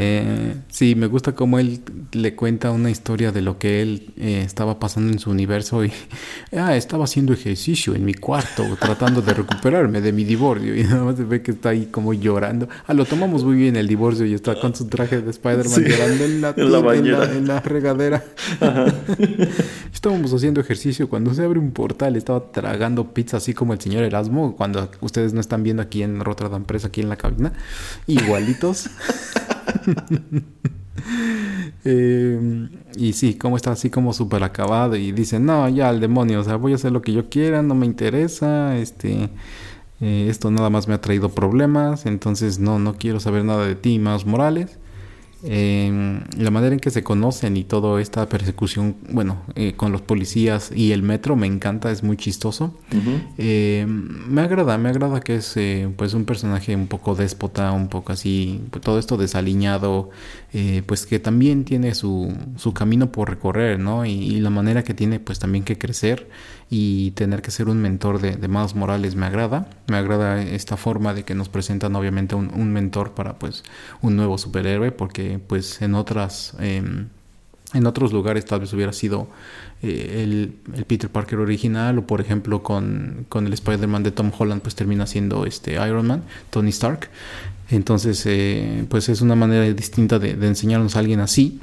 [0.00, 1.80] Eh, sí, me gusta cómo él
[2.12, 5.92] le cuenta una historia de lo que él eh, estaba pasando en su universo y
[6.56, 11.04] ah, estaba haciendo ejercicio en mi cuarto, tratando de recuperarme de mi divorcio y nada
[11.04, 12.68] más se ve que está ahí como llorando.
[12.86, 16.24] Ah, lo tomamos muy bien el divorcio y está con su traje de Spider-Man llorando
[16.24, 16.54] en la,
[17.34, 18.24] en la, regadera.
[19.92, 24.04] Estábamos haciendo ejercicio cuando se abre un portal, estaba tragando pizza así como el señor
[24.04, 27.52] Erasmo, cuando ustedes no están viendo aquí en Rotterdam Press, aquí en la cabina,
[28.06, 28.88] igualitos.
[31.84, 36.40] Eh, y sí, como está así como súper acabado y dice, no, ya al demonio,
[36.40, 39.30] o sea, voy a hacer lo que yo quiera, no me interesa, este,
[40.00, 43.74] eh, esto nada más me ha traído problemas, entonces no, no quiero saber nada de
[43.74, 44.78] ti, más Morales.
[45.44, 50.02] Eh, la manera en que se conocen y toda esta persecución, bueno, eh, con los
[50.02, 52.74] policías y el metro me encanta, es muy chistoso.
[53.36, 57.88] Eh, me agrada, me agrada que es eh, pues un personaje un poco déspota, un
[57.88, 60.10] poco así, pues, todo esto desaliñado,
[60.86, 64.06] pues que también tiene su, su camino por recorrer, ¿no?
[64.06, 66.28] Y, y, la manera que tiene pues también que crecer
[66.70, 69.68] y tener que ser un mentor de, de Morales me agrada.
[69.86, 73.64] Me agrada esta forma de que nos presentan obviamente un, mentor para pues
[74.02, 76.54] un nuevo superhéroe porque pues en otras...
[76.60, 77.08] Em,
[77.74, 79.28] en otros lugares tal vez hubiera sido
[79.82, 84.32] eh, el, el, Peter Parker original o por ejemplo con, con el Spider-Man de Tom
[84.36, 87.10] Holland pues termina siendo este Iron Man, Tony Stark.
[87.68, 91.60] Entonces eh, pues es una manera distinta de, de enseñarnos a alguien así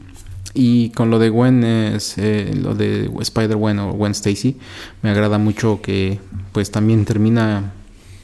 [0.56, 4.58] y con lo de Gwen, es, eh, lo de Spider-Gwen o Gwen Stacy,
[5.01, 6.20] me agrada mucho que
[6.53, 7.74] pues también termina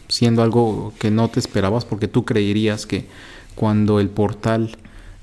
[0.07, 3.05] siendo algo que no te esperabas porque tú creerías que
[3.55, 4.77] cuando el portal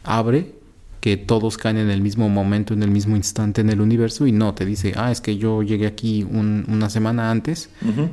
[0.05, 0.53] abre,
[1.01, 4.33] que todos caen en el mismo momento, en el mismo instante en el universo y
[4.33, 7.71] no, te dice, ah, es que yo llegué aquí una semana antes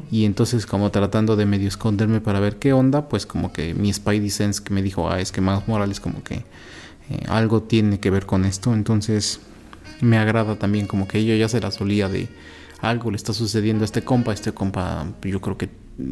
[0.09, 3.91] y entonces como tratando de medio esconderme para ver qué onda, pues como que mi
[3.91, 6.45] Spidey Sense que me dijo, ah, es que Miles Morales como que
[7.09, 8.73] eh, algo tiene que ver con esto.
[8.73, 9.39] Entonces
[10.01, 12.27] me agrada también como que ella ya se la solía de
[12.81, 14.33] algo le está sucediendo a este compa.
[14.33, 15.69] Este compa yo creo que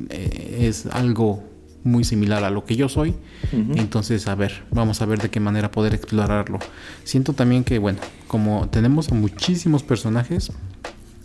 [0.09, 1.43] eh, es algo
[1.83, 3.13] muy similar a lo que yo soy.
[3.51, 6.59] Entonces, a ver, vamos a ver de qué manera poder explorarlo.
[7.03, 10.53] Siento también que, bueno, como tenemos muchísimos personajes,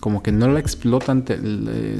[0.00, 1.24] como que no la explotan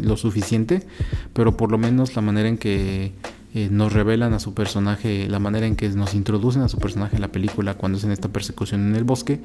[0.03, 0.87] lo suficiente,
[1.33, 3.12] pero por lo menos la manera en que
[3.55, 7.17] eh, nos revelan a su personaje, la manera en que nos introducen a su personaje
[7.17, 9.41] en la película cuando es en esta persecución en el bosque,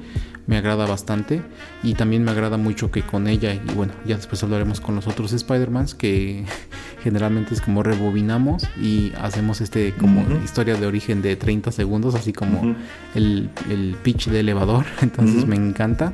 [0.46, 1.42] me agrada bastante.
[1.82, 5.06] Y también me agrada mucho que con ella, y bueno, ya después hablaremos con los
[5.06, 6.44] otros Spider-Mans, que
[7.02, 12.32] generalmente es como rebobinamos y hacemos este como historia de origen de 30 segundos, así
[12.32, 12.76] como
[13.14, 14.84] el, el pitch de elevador.
[15.00, 16.12] Entonces me encanta.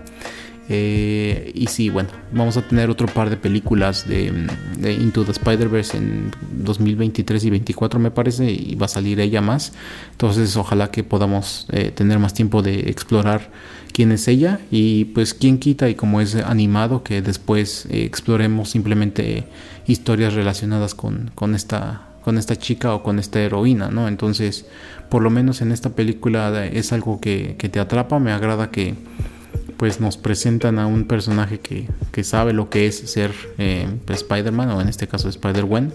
[0.72, 4.28] Eh, y sí, bueno, vamos a tener otro par de películas de,
[5.00, 9.72] Into the Spider-Verse en 2023 y 2024 me parece, y va a salir ella más.
[10.12, 13.50] Entonces ojalá que podamos eh, tener más tiempo de explorar
[13.92, 18.70] quién es ella y pues quién quita y como es animado que después eh, exploremos
[18.70, 19.46] simplemente
[19.88, 24.06] historias relacionadas con, con esta con esta chica o con esta heroína, ¿no?
[24.06, 24.66] Entonces,
[25.08, 28.94] por lo menos en esta película es algo que te atrapa, me agrada que
[29.76, 31.88] pues nos presentan a un personaje que,
[32.24, 35.92] sabe lo que es ser eh, Spider-Man o en este caso Spider-Gwen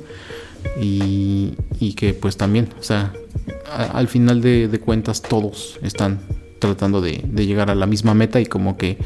[0.82, 1.56] y,
[1.96, 3.14] que pues también, o sea,
[3.72, 6.20] al final de, cuentas todos están
[6.66, 8.98] tratando de, llegar a la misma meta y como que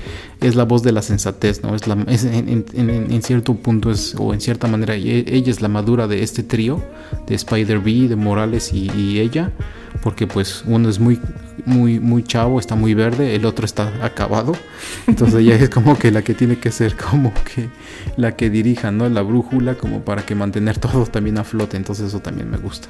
[0.42, 1.76] es la voz de la sensatez, ¿no?
[1.76, 6.24] Es, la, en, cierto punto es, o en cierta manera ella es la madura de
[6.24, 6.82] este trío
[7.28, 9.52] de Spider-B, de Morales y ella
[10.02, 11.20] porque pues uno es muy
[11.66, 14.54] muy muy chavo, está muy verde, el otro está acabado.
[15.08, 17.70] Entonces ella es como que la que tiene que ser como que
[18.18, 19.08] la que dirija, ¿no?
[19.10, 22.88] La brújula como para que mantener todo también a flote, entonces eso también me gusta.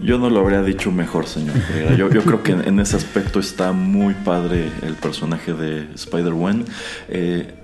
[0.00, 1.54] Yo no lo habría dicho mejor, señor.
[1.96, 6.64] Yo, yo creo que en, ese aspecto está muy padre el personaje de Spider-Man.
[7.08, 7.54] Eh,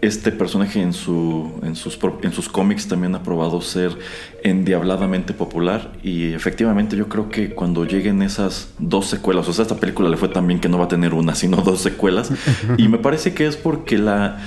[0.00, 3.96] este personaje en, su, en, sus, en sus cómics también ha probado ser
[4.42, 9.76] endiabladamente popular y efectivamente yo creo que cuando lleguen esas dos secuelas, o sea, esta
[9.76, 12.30] película le fue tan bien que no va a tener una, sino dos secuelas,
[12.76, 14.40] y me parece que es porque la,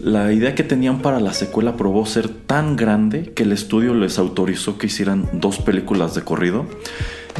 [0.00, 4.18] la idea que tenían para la secuela probó ser tan grande que el estudio les
[4.18, 6.66] autorizó que hicieran dos películas de corrido.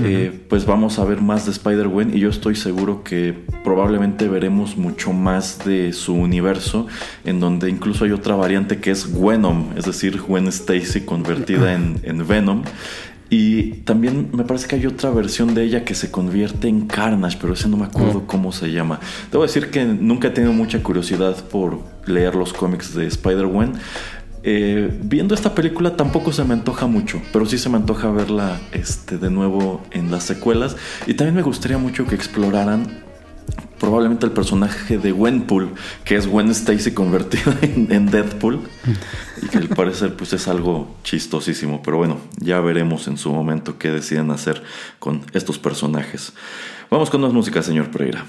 [0.05, 3.35] Eh, pues vamos a ver más de Spider-Gwen y yo estoy seguro que
[3.65, 6.87] probablemente veremos mucho más de su universo,
[7.25, 11.99] en donde incluso hay otra variante que es Venom, es decir, Gwen Stacy convertida en,
[12.05, 12.63] en Venom.
[13.31, 17.37] Y también me parece que hay otra versión de ella que se convierte en Carnage,
[17.39, 19.01] pero ese no me acuerdo cómo se llama.
[19.31, 23.75] Debo decir que nunca he tenido mucha curiosidad por leer los cómics de Spider-Gwen,
[24.45, 28.59] eh, viendo esta película tampoco se me antoja mucho, pero sí se me antoja verla
[28.73, 30.77] este, de nuevo en las secuelas.
[31.07, 33.08] Y también me gustaría mucho que exploraran
[33.79, 35.71] probablemente el personaje de Gwenpool,
[36.05, 38.61] que es Gwen Stacy convertida en, Deadpool.
[39.43, 41.83] Y que al parecer pues es algo chistosísimo.
[41.83, 44.63] Pero bueno, ya veremos en su momento qué deciden hacer
[44.99, 46.33] con estos personajes.
[46.91, 48.25] Vamos con más música, señor Pereira.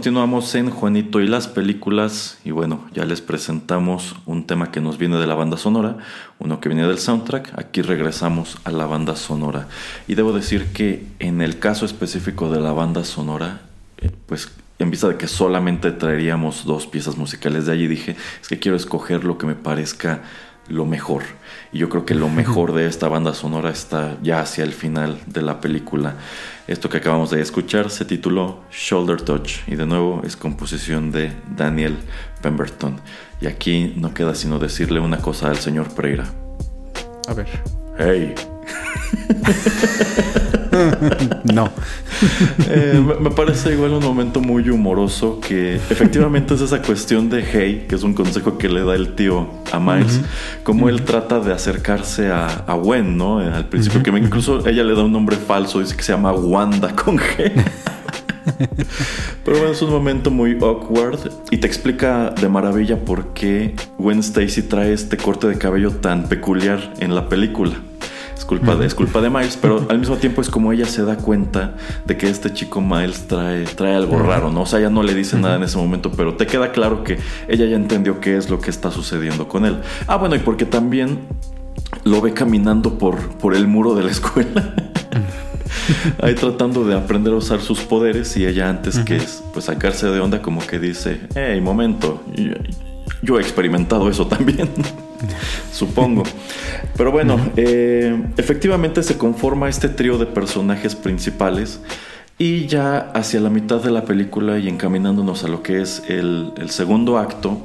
[0.00, 4.96] Continuamos en Juanito y las películas y bueno, ya les presentamos un tema que nos
[4.96, 5.98] viene de la banda sonora,
[6.38, 9.68] uno que viene del soundtrack, aquí regresamos a la banda sonora.
[10.08, 13.60] Y debo decir que en el caso específico de la banda sonora,
[13.98, 18.48] eh, pues en vista de que solamente traeríamos dos piezas musicales de allí, dije, es
[18.48, 20.22] que quiero escoger lo que me parezca
[20.70, 21.22] lo mejor.
[21.72, 25.18] Y yo creo que lo mejor de esta banda sonora está ya hacia el final
[25.26, 26.14] de la película.
[26.66, 31.32] Esto que acabamos de escuchar se tituló Shoulder Touch y de nuevo es composición de
[31.56, 31.96] Daniel
[32.40, 33.00] Pemberton.
[33.40, 36.24] Y aquí no queda sino decirle una cosa al señor Pereira.
[37.28, 37.48] A ver.
[37.98, 38.34] Hey.
[41.52, 41.70] no.
[42.68, 47.86] Eh, me parece igual un momento muy humoroso que efectivamente es esa cuestión de hey,
[47.88, 50.20] que es un consejo que le da el tío a Miles,
[50.62, 53.38] como él trata de acercarse a, a Gwen, ¿no?
[53.38, 56.94] Al principio, que incluso ella le da un nombre falso, dice que se llama Wanda
[56.94, 57.52] con G.
[59.44, 61.18] Pero bueno, es un momento muy awkward
[61.50, 66.28] y te explica de maravilla por qué Gwen Stacy trae este corte de cabello tan
[66.28, 67.76] peculiar en la película
[68.50, 71.16] culpa de, es culpa de Miles, pero al mismo tiempo es como ella se da
[71.16, 74.62] cuenta de que este chico Miles trae, trae algo raro, ¿no?
[74.62, 77.20] O sea, ella no le dice nada en ese momento, pero te queda claro que
[77.46, 79.78] ella ya entendió qué es lo que está sucediendo con él.
[80.08, 81.20] Ah, bueno, y porque también
[82.02, 84.74] lo ve caminando por, por el muro de la escuela.
[86.20, 89.22] Ahí tratando de aprender a usar sus poderes y ella antes que
[89.52, 92.20] pues sacarse de onda como que dice, hey, momento,
[93.22, 94.68] yo he experimentado eso también,
[95.72, 96.22] supongo.
[96.96, 101.80] Pero bueno, eh, efectivamente se conforma este trío de personajes principales
[102.38, 106.52] y ya hacia la mitad de la película y encaminándonos a lo que es el,
[106.56, 107.58] el segundo acto,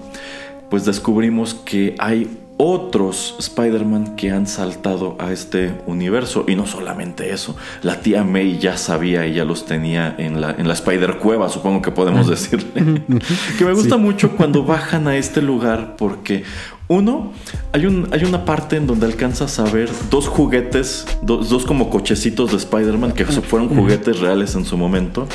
[0.69, 6.45] pues descubrimos que hay otros Spider-Man que han saltado a este universo.
[6.47, 10.51] Y no solamente eso, la tía May ya sabía y ya los tenía en la,
[10.51, 13.01] en la Spider Cueva, supongo que podemos decirle.
[13.57, 16.43] que me gusta mucho cuando bajan a este lugar porque
[16.87, 17.33] uno,
[17.71, 22.51] hay, un, hay una parte en donde alcanzas a ver dos juguetes, dos, como cochecitos
[22.51, 25.27] de Spider-Man que fueron juguetes reales en su momento.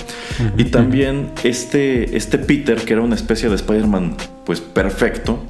[0.56, 5.40] Y también este, este Peter, que era una especie de Spider-Man pues perfecto,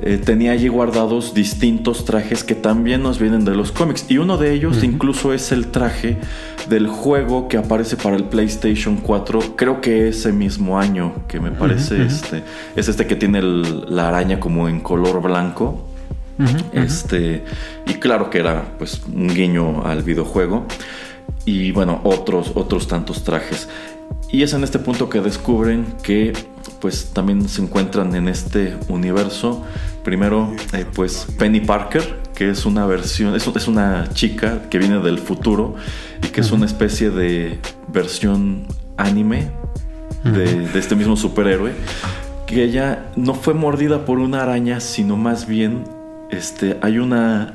[0.00, 4.06] eh, tenía allí guardados distintos trajes que también nos vienen de los cómics.
[4.08, 6.18] Y uno de ellos incluso es el traje
[6.68, 11.50] del juego que aparece para el PlayStation 4, creo que ese mismo año, que me
[11.50, 12.42] parece este,
[12.76, 15.88] es este que tiene la araña como en color blanco.
[16.72, 17.44] este,
[17.86, 20.66] y claro que era pues un guiño al videojuego.
[21.44, 23.68] Y bueno, otros, otros tantos trajes.
[24.32, 26.32] Y es en este punto que descubren que
[26.80, 29.62] pues también se encuentran en este universo.
[30.02, 35.00] Primero, eh, pues Penny Parker, que es una versión, es, es, una chica que viene
[35.00, 35.76] del futuro
[36.26, 37.58] y que es una especie de
[37.92, 38.66] versión
[38.96, 39.50] anime
[40.24, 41.72] de, este mismo superhéroe.
[42.46, 45.84] Que ella no fue mordida por una araña, sino más bien
[46.30, 47.54] este, hay una.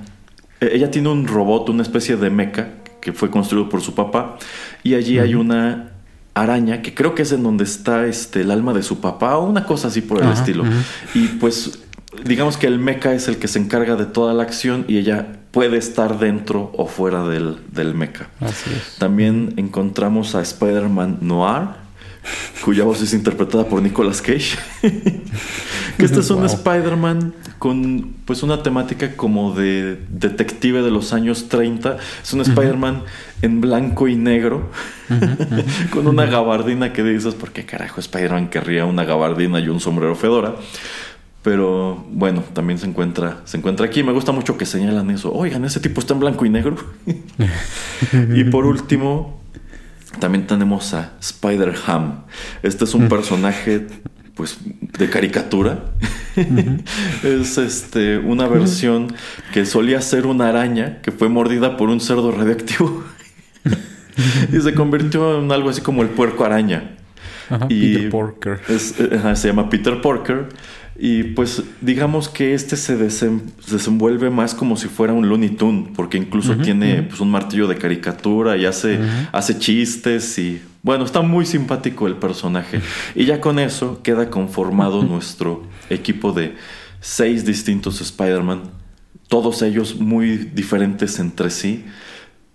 [0.59, 2.69] Ella tiene un robot, una especie de mecha
[3.01, 4.37] que fue construido por su papá,
[4.83, 5.96] y allí hay una
[6.41, 9.49] araña, que creo que es en donde está este, el alma de su papá o
[9.49, 10.63] una cosa así por el estilo.
[11.13, 11.79] Y pues
[12.23, 15.27] digamos que el mecha es el que se encarga de toda la acción y ella
[15.51, 18.27] puede estar dentro o fuera del, del mecha.
[18.99, 21.69] También encontramos a Spider-Man Noir,
[22.63, 24.57] cuya voz es interpretada por Nicolas Cage.
[25.97, 31.49] que este es un Spider-Man con pues una temática como de detective de los años
[31.49, 31.97] 30.
[32.23, 33.03] Es un Spider-Man
[33.41, 34.69] en blanco y negro,
[35.91, 40.15] con una gabardina que dices, ¿por qué carajo Spider-Man querría una gabardina y un sombrero
[40.15, 40.55] fedora?
[41.43, 44.03] Pero bueno, también se encuentra, se encuentra aquí.
[44.03, 45.33] Me gusta mucho que señalan eso.
[45.33, 46.75] Oigan, ese tipo está en blanco y negro.
[48.35, 49.39] y por último,
[50.19, 52.23] también tenemos a Spider-Ham.
[52.63, 53.87] Este es un personaje
[54.37, 54.59] pues
[54.97, 55.85] de caricatura.
[57.23, 59.13] es este una versión
[59.51, 63.03] que solía ser una araña que fue mordida por un cerdo radioactivo
[64.53, 66.95] y se convirtió en algo así como el puerco araña.
[67.69, 68.61] y Peter Porker.
[68.69, 70.49] Eh, se llama Peter Porker.
[70.99, 76.17] Y pues digamos que este se desenvuelve más como si fuera un Looney Tune, porque
[76.17, 78.99] incluso tiene pues, un martillo de caricatura y hace,
[79.31, 82.81] hace chistes y bueno, está muy simpático el personaje.
[83.13, 86.55] Y ya con eso queda conformado nuestro equipo de
[86.99, 88.63] seis distintos Spider-Man,
[89.27, 91.85] todos ellos muy diferentes entre sí,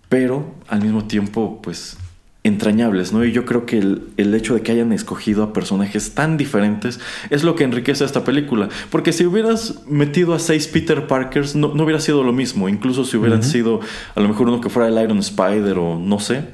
[0.08, 1.96] pero al mismo tiempo pues
[2.44, 3.24] entrañables, ¿no?
[3.24, 6.98] Y yo creo que el, hecho de que hayan escogido a personajes tan diferentes
[7.30, 8.68] es lo que enriquece a esta película.
[8.90, 12.68] Porque si hubieras metido a seis Peter Parkers, no, hubiera sido lo mismo.
[12.68, 13.80] Incluso si hubieran sido
[14.14, 16.46] a lo mejor uno que fuera el Iron Spider o no sé,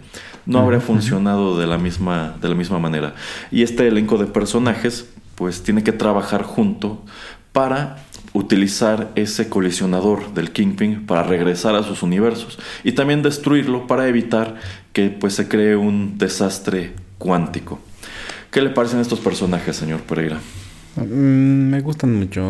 [0.44, 3.14] no habría funcionado de la, misma, de la misma manera.
[3.50, 7.02] Y este elenco de personajes, pues tiene que trabajar junto
[7.52, 8.04] para
[8.38, 14.54] utilizar ese colisionador del Kingpin para regresar a sus universos y también destruirlo para evitar
[14.92, 17.80] que pues se cree un desastre cuántico.
[18.52, 20.38] ¿Qué le parecen estos personajes, señor Pereira?
[20.96, 22.44] Mm, me gustan mucho.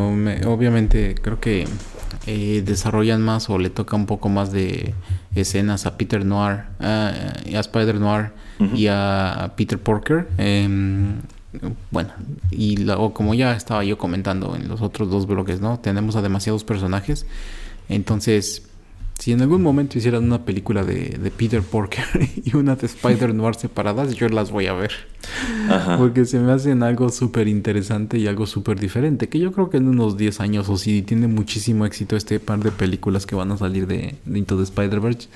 [0.47, 1.67] obviamente creo que
[2.27, 4.95] eh, desarrollan más o le toca un poco más de
[5.35, 7.13] escenas a Peter Noir, a,
[7.47, 8.33] a Spider Noir
[8.75, 10.29] y a Peter Porker.
[10.37, 11.15] Em,
[11.91, 12.11] bueno,
[12.51, 15.79] y luego, como ya estaba yo comentando en los otros dos bloques, ¿no?
[15.79, 17.27] Tenemos a demasiados personajes.
[17.89, 18.69] Entonces,
[19.19, 22.05] si en algún momento hicieran una película de, Peter Porker
[22.45, 24.93] y una de Spider Noir separadas, yo las voy a ver.
[25.97, 29.29] Porque se me hacen algo súper interesante y algo súper diferente.
[29.29, 32.61] Que yo creo que en unos 10 años o si tiene muchísimo éxito este par
[32.61, 35.29] de películas que van a salir de, de Into the Spider-Verse,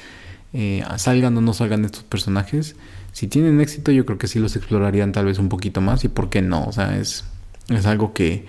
[0.53, 2.77] eh, salgan o no salgan estos personajes
[3.13, 6.05] si tienen éxito, yo creo que sí los explorarían tal vez un poquito más.
[6.05, 6.65] ¿Y por qué no?
[6.65, 7.25] O sea, es,
[7.69, 8.47] es algo que,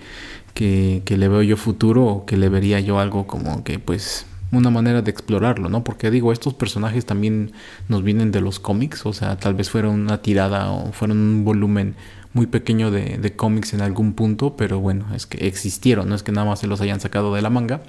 [0.54, 4.70] que, le veo yo futuro o que le vería yo algo como que, pues, una
[4.70, 5.84] manera de explorarlo, ¿no?
[5.84, 7.52] Porque digo, estos personajes también
[7.88, 11.44] nos vienen de los cómics, o sea, tal vez fueron una tirada o fueron un
[11.44, 11.96] volumen
[12.32, 16.22] muy pequeño de, de cómics en algún punto, pero bueno, es que existieron, no es
[16.22, 17.82] que nada más se los hayan sacado de la manga.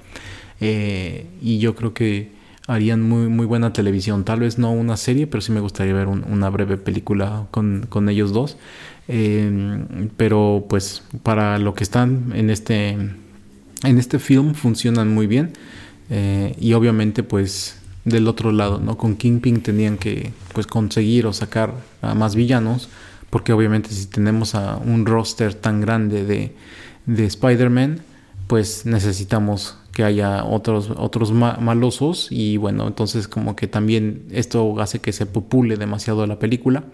[0.60, 2.30] Eh, y yo creo que
[2.66, 4.24] harían muy, muy buena televisión.
[4.24, 8.08] Tal vez no una serie, pero sí me gustaría ver una breve película con, con
[8.08, 8.56] ellos dos.
[9.08, 9.84] Eh,
[10.16, 15.52] pero pues para lo que están en este, en este film funcionan muy bien.
[16.10, 18.96] Eh, y obviamente pues del otro lado, ¿no?
[18.96, 22.88] Con Kingpin tenían que pues conseguir o sacar a más villanos.
[23.30, 26.54] Porque obviamente si tenemos a un roster tan grande de,
[27.06, 28.00] de Spider-Man,
[28.46, 34.98] pues necesitamos que haya otros, otros malosos y bueno, entonces como que también esto hace
[34.98, 36.84] que se popule demasiado la película.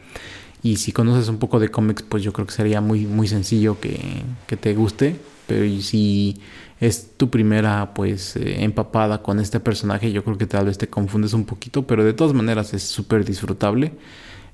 [0.63, 3.81] Y si conoces un poco de cómics, pues yo creo que sería muy, muy sencillo
[3.81, 3.99] que,
[4.47, 5.17] que te guste.
[5.49, 6.41] Pero si
[6.79, 10.87] es tu primera pues eh, empapada con este personaje, yo creo que tal vez te
[10.87, 13.95] confundes un poquito, pero de todas maneras es súper disfrutable.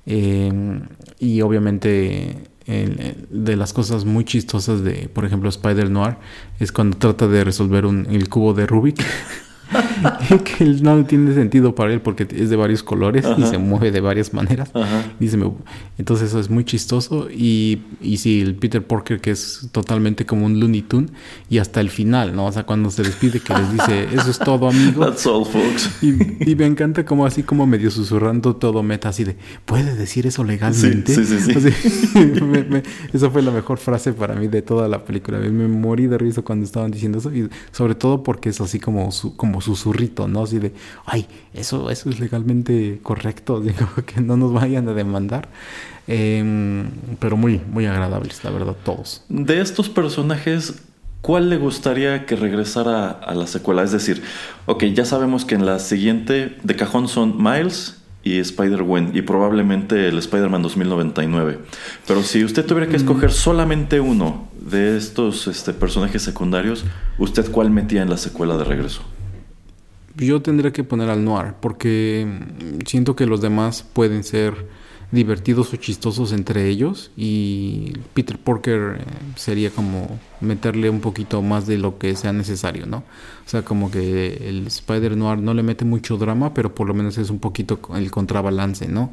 [0.07, 0.51] Eh,
[1.19, 2.35] y obviamente
[2.69, 6.17] de las cosas muy chistosas de, por ejemplo, Spider Noir,
[6.59, 9.03] es cuando trata de resolver un, el cubo de Rubik.
[10.43, 14.01] que no tiene sentido para él porque es de varios colores y se mueve de
[14.01, 14.71] varias maneras.
[15.19, 15.37] Dice,
[15.97, 17.29] entonces eso es muy chistoso.
[17.29, 21.07] Y, y sí, el Peter Porker que es totalmente como un Looney Tune
[21.49, 22.47] y hasta el final, ¿no?
[22.47, 25.05] O sea, cuando se despide que les dice, eso es todo, amigo.
[25.05, 25.89] That's all, folks.
[26.49, 30.43] Y, me encanta como así como medio susurrando todo meta, así de, ¿puede decir eso
[30.43, 31.13] legalmente?
[31.13, 31.69] Sí, sí, sí.
[33.13, 35.37] esa fue la mejor frase para mí de toda la película.
[35.39, 39.09] Me morí de risa cuando estaban diciendo eso y sobre todo porque es así como,
[39.35, 40.43] como susurrito, ¿no?
[40.43, 40.73] Así de,
[41.05, 45.49] ay, eso, eso es legalmente correcto, digo, que no nos vayan a demandar.
[46.07, 46.89] Em,
[47.19, 49.23] pero muy, muy agradables, la verdad, todos.
[49.29, 50.81] De estos personajes,
[51.21, 53.83] ¿cuál le gustaría que regresara a la secuela?
[53.83, 54.23] Es decir,
[54.65, 60.07] ok, ya sabemos que en la siguiente de cajón son Miles y Spider-Gwen y probablemente
[60.07, 61.59] el Spider-Man 2099.
[62.07, 63.01] Pero si usted tuviera que mm.
[63.01, 66.85] escoger solamente uno de estos este, personajes secundarios,
[67.17, 69.01] ¿usted cuál metía en la secuela de regreso?
[70.19, 74.67] Yo tendría que poner al noir porque mm, siento que los demás pueden ser
[75.11, 79.03] divertidos o chistosos entre ellos y Peter Porker eh,
[79.35, 82.97] sería como meterle un poquito más de lo que sea necesario, ¿no?
[82.97, 86.93] O sea, como que el Spider Noir no le mete mucho drama, pero por lo
[86.93, 89.11] menos es un poquito el contrabalance, ¿no?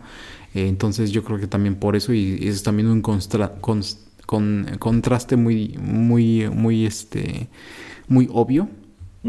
[0.54, 5.78] Eh, entonces yo creo que también por eso y es también un con, contraste muy
[5.80, 7.48] muy muy este
[8.08, 8.68] muy obvio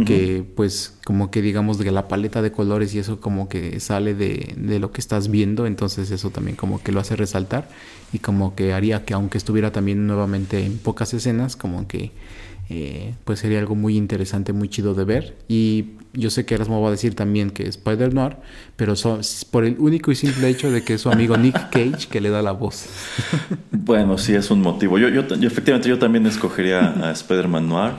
[0.06, 4.14] que pues como que digamos de la paleta de colores y eso como que sale
[4.14, 7.68] de, de, lo que estás viendo, entonces eso también como que lo hace resaltar
[8.14, 12.12] y como que haría que aunque estuviera también nuevamente en pocas escenas, como que
[12.70, 15.38] eh, pues sería algo muy interesante, muy chido de ver.
[15.47, 18.38] Y yo sé que Erasmo va a decir también que es Spider Noir,
[18.76, 18.95] pero
[19.51, 22.30] por el único y simple hecho de que es su amigo Nick Cage que le
[22.30, 22.88] da la voz.
[23.72, 24.97] Bueno, sí, es un motivo.
[24.97, 27.93] Yo, yo, efectivamente, yo también escogería a Spider-Man Noir,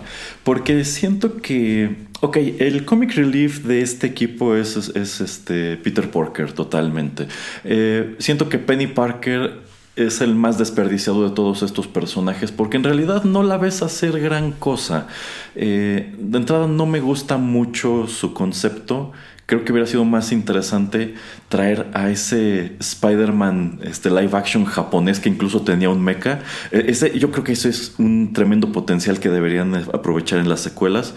[0.45, 6.53] porque siento que, ok, el comic relief de este equipo es, es, este Peter Parker
[6.53, 7.27] totalmente.
[7.65, 9.68] Eh, siento que Penny Parker
[9.99, 14.21] es el más desperdiciado de todos estos personajes porque en realidad no la ves hacer
[14.21, 15.09] gran cosa.
[15.55, 19.13] Eh, de entrada no me gusta mucho su concepto.
[19.47, 21.15] Creo que hubiera sido más interesante
[21.49, 26.41] traer a ese Spider-Man este live action japonés que incluso tenía un mecha.
[26.71, 30.61] E, ese, yo creo que ese es un tremendo potencial que deberían aprovechar en las
[30.61, 31.15] secuelas.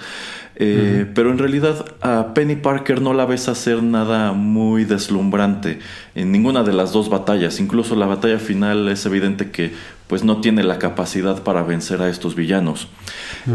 [0.64, 5.80] Eh, pero en realidad a Penny Parker no la ves hacer nada muy deslumbrante
[6.14, 7.60] en ninguna de las dos batallas.
[7.60, 9.74] Incluso la batalla final es evidente que
[10.06, 12.90] pues no tiene la capacidad para vencer a estos villanos.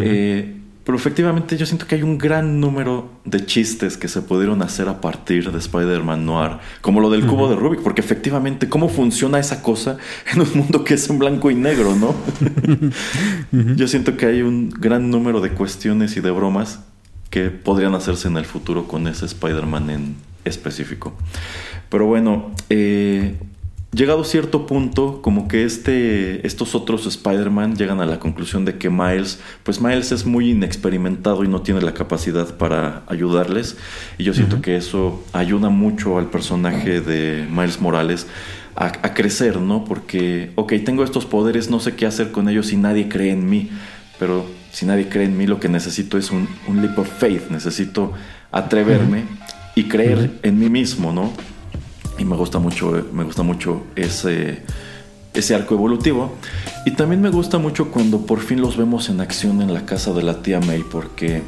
[0.00, 4.60] Eh, pero efectivamente yo siento que hay un gran número de chistes que se pudieron
[4.62, 8.88] hacer a partir de Spider-Man Noir, como lo del cubo de Rubik, porque efectivamente cómo
[8.88, 9.96] funciona esa cosa
[10.32, 12.16] en un mundo que es en blanco y negro, ¿no?
[13.76, 16.80] yo siento que hay un gran número de cuestiones y de bromas
[17.30, 21.14] que podrían hacerse en el futuro con ese Spider-Man en específico.
[21.88, 23.36] Pero bueno, eh,
[23.92, 28.76] llegado a cierto punto, como que este, estos otros Spider-Man llegan a la conclusión de
[28.76, 33.76] que Miles, pues Miles es muy inexperimentado y no tiene la capacidad para ayudarles.
[34.18, 38.26] Y yo siento que eso ayuda mucho al personaje de Miles Morales
[38.74, 39.84] a, a, crecer, ¿no?
[39.84, 43.48] Porque, ok, tengo estos poderes, no sé qué hacer con ellos y nadie cree en
[43.48, 43.70] mí.
[44.18, 47.50] Pero si nadie cree en mí, lo que necesito es un, un leap of faith.
[47.50, 48.12] Necesito
[48.50, 49.24] atreverme
[49.74, 51.32] y creer en mí mismo, ¿no?
[52.18, 54.62] Y me gusta mucho, me gusta mucho ese,
[55.34, 56.32] ese arco evolutivo.
[56.86, 60.12] Y también me gusta mucho cuando por fin los vemos en acción en la casa
[60.12, 61.42] de la tía May, porque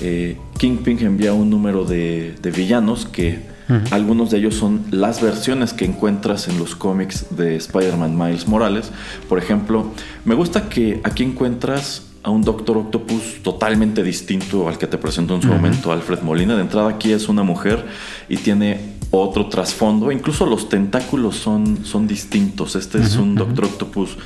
[0.00, 3.51] eh, Kingpin envía un número de, de villanos que
[3.90, 8.90] algunos de ellos son las versiones que encuentras en los cómics de Spider-Man Miles Morales.
[9.28, 9.92] Por ejemplo,
[10.24, 15.34] me gusta que aquí encuentras a un Doctor Octopus totalmente distinto al que te presentó
[15.34, 16.54] en su momento Alfred Molina.
[16.54, 17.84] De entrada aquí es una mujer
[18.28, 20.12] y tiene otro trasfondo.
[20.12, 22.76] Incluso los tentáculos son, son distintos.
[22.76, 24.16] Este es un Doctor Octopus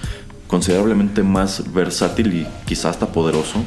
[0.46, 3.58] considerablemente más versátil y quizás hasta poderoso.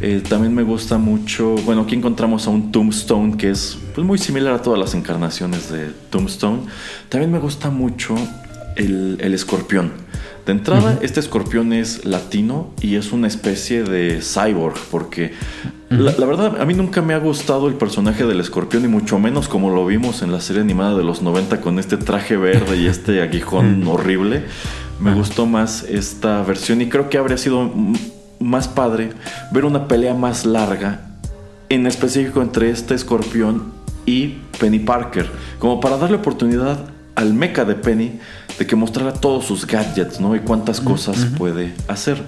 [0.00, 4.18] Eh, también me gusta mucho, bueno, aquí encontramos a un Tombstone que es pues, muy
[4.18, 6.60] similar a todas las encarnaciones de Tombstone.
[7.08, 8.14] También me gusta mucho
[8.76, 9.92] el, el escorpión.
[10.46, 15.32] De entrada, este escorpión es latino y es una especie de cyborg, porque
[15.88, 19.48] la, verdad a mí nunca me ha gustado el personaje del escorpión y mucho menos
[19.48, 22.86] como lo vimos en la serie animada de los 90 con este traje verde y
[22.86, 24.44] este aguijón horrible.
[25.00, 27.68] Me gustó más esta versión y creo que habría sido
[28.40, 29.10] más padre
[29.52, 31.00] ver una pelea más larga,
[31.68, 33.72] en específico entre este escorpión
[34.04, 35.28] y Penny Parker,
[35.58, 36.78] como para darle oportunidad
[37.14, 38.20] al mecha de Penny
[38.58, 40.36] de que mostrara todos sus gadgets, ¿no?
[40.36, 42.22] Y cuántas cosas puede hacer.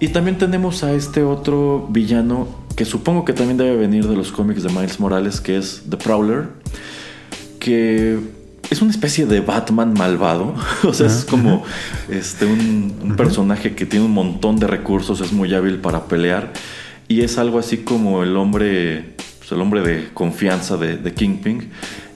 [0.00, 4.32] Y también tenemos a este otro villano que supongo que también debe venir de los
[4.32, 6.48] cómics de Miles Morales, que es The Prowler,
[7.58, 8.18] que
[8.72, 10.54] es una especie de Batman malvado.
[10.84, 11.64] o sea, es como
[12.08, 16.52] este, un, personaje que tiene un montón de recursos, es muy hábil para pelear.
[17.06, 21.70] Y es algo así como el hombre, pues, el hombre de confianza de, de Kingpin.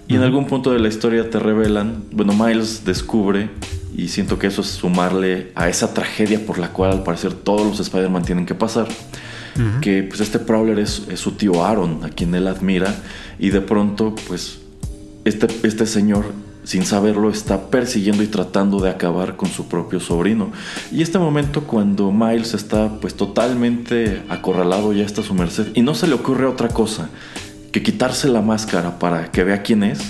[0.08, 3.50] Y en algún punto de la historia te revelan, bueno, Miles descubre,
[3.94, 7.66] y siento que eso es sumarle a esa tragedia por la cual al parecer todos
[7.66, 8.86] los Spider-Man tienen que pasar,
[9.80, 12.94] que pues este Prowler es, es, su tío Aaron, a quien él admira,
[13.38, 14.60] y de pronto pues
[15.24, 16.26] este, este señor
[16.66, 20.50] sin saberlo, está persiguiendo y tratando de acabar con su propio sobrino.
[20.90, 25.94] Y este momento cuando Miles está pues totalmente acorralado, ya está su merced, y no
[25.94, 27.08] se le ocurre otra cosa
[27.70, 30.00] que quitarse la máscara para que vea quién es,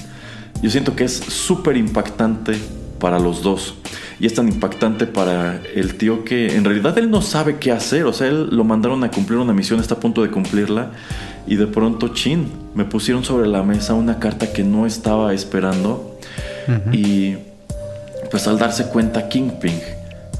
[0.62, 2.58] yo siento que es súper impactante
[2.98, 3.74] para los dos.
[4.18, 8.04] Y es tan impactante para el tío que en realidad él no sabe qué hacer.
[8.04, 10.92] O sea, él lo mandaron a cumplir una misión, está a punto de cumplirla.
[11.46, 16.15] Y de pronto, chin, me pusieron sobre la mesa una carta que no estaba esperando
[16.92, 17.36] y
[18.30, 19.80] pues al darse cuenta Kingpin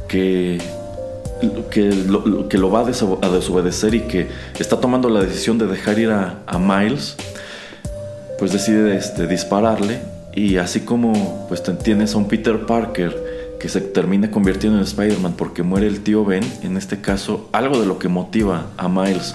[0.09, 0.59] que,
[1.71, 5.99] que, lo, que lo va a, desobedecer y que está tomando la decisión de dejar
[5.99, 7.17] ir a, Miles,
[8.39, 10.01] pues decide este, dispararle.
[10.35, 15.33] Y así como pues tienes a un Peter Parker que se termina convirtiendo en Spider-Man
[15.33, 19.35] porque muere el tío Ben, en este caso algo de lo que motiva a Miles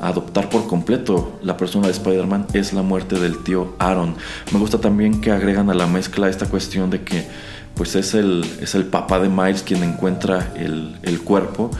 [0.00, 4.14] adoptar por completo la persona de Spider-Man es la muerte del tío Aaron.
[4.52, 7.26] Me gusta también que agregan a la mezcla esta cuestión de que
[7.74, 11.70] pues es el, es el papá de Miles quien encuentra el, el cuerpo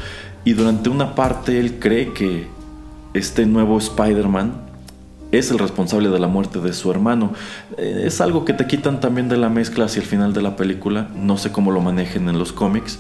[0.44, 2.48] y durante una parte él cree que
[3.12, 4.70] este nuevo Spider-Man
[5.32, 7.32] es el responsable de la muerte de su hermano.
[7.76, 10.56] Eh, es algo que te quitan también de la mezcla hacia el final de la
[10.56, 11.08] película.
[11.14, 12.98] No sé cómo lo manejen en los cómics,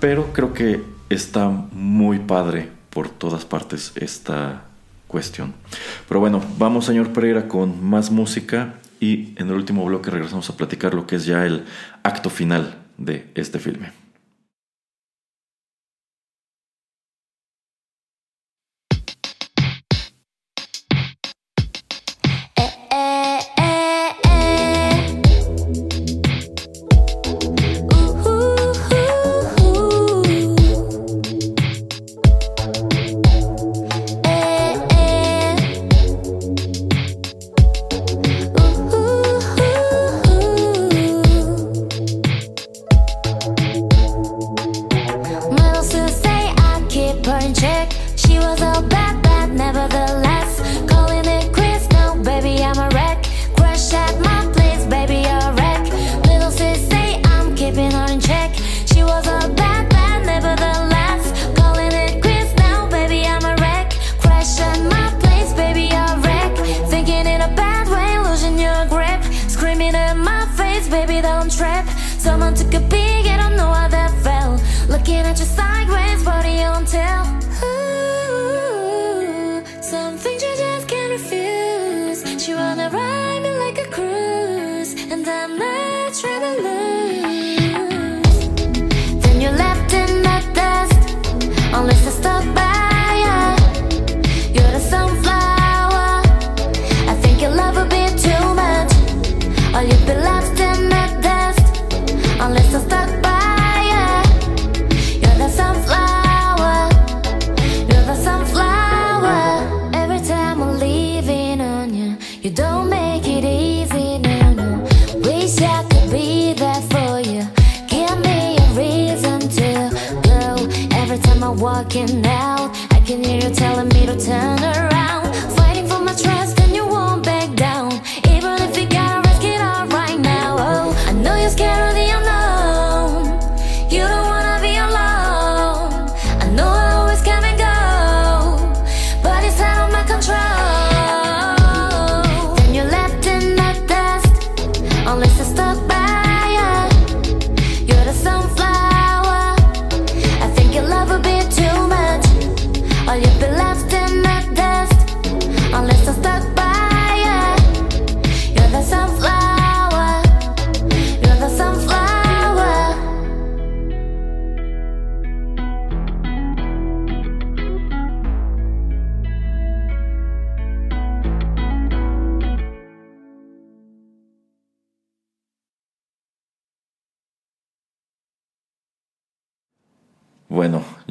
[0.00, 4.64] pero creo que está muy padre por todas partes esta
[5.08, 5.54] cuestión.
[6.08, 10.56] Pero bueno, vamos señor Pereira con más música y en el último bloque regresamos a
[10.56, 11.64] platicar lo que es ya el
[12.02, 14.01] acto final de este filme.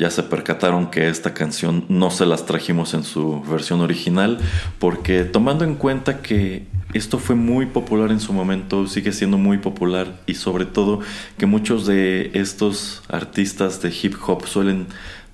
[0.02, 4.40] Ya se percataron que esta canción no se las trajimos en su versión original,
[4.80, 9.60] porque tomando en cuenta que esto fue muy popular en su momento, sigue siendo muy
[9.60, 11.02] popular y sobre todo
[11.38, 14.88] que muchos de estos artistas de hip hop suelen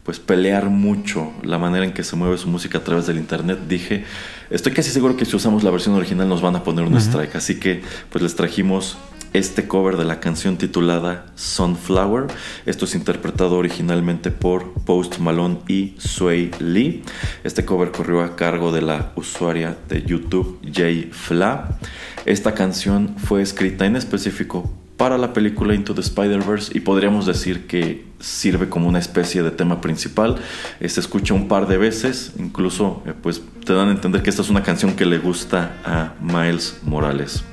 [0.03, 3.59] pues pelear mucho la manera en que se mueve su música a través del internet,
[3.69, 4.03] dije,
[4.49, 7.37] estoy casi seguro que si usamos la versión original nos van a poner un strike,
[7.37, 8.97] así que pues les trajimos
[9.37, 12.25] este cover de la canción titulada Sunflower.
[12.65, 17.03] Esto es interpretado originalmente por Post Malone y Sway Lee.
[17.43, 21.77] Este cover corrió a cargo de la usuaria de YouTube Jay Fla.
[22.25, 27.67] Esta canción fue escrita en específico para la película Into the Spider-Verse y podríamos decir
[27.67, 30.37] que sirve como una especie de tema principal.
[30.79, 34.31] Eh, se escucha un par de veces, incluso eh, pues te dan a entender que
[34.31, 37.43] esta es una canción que le gusta a Miles Morales.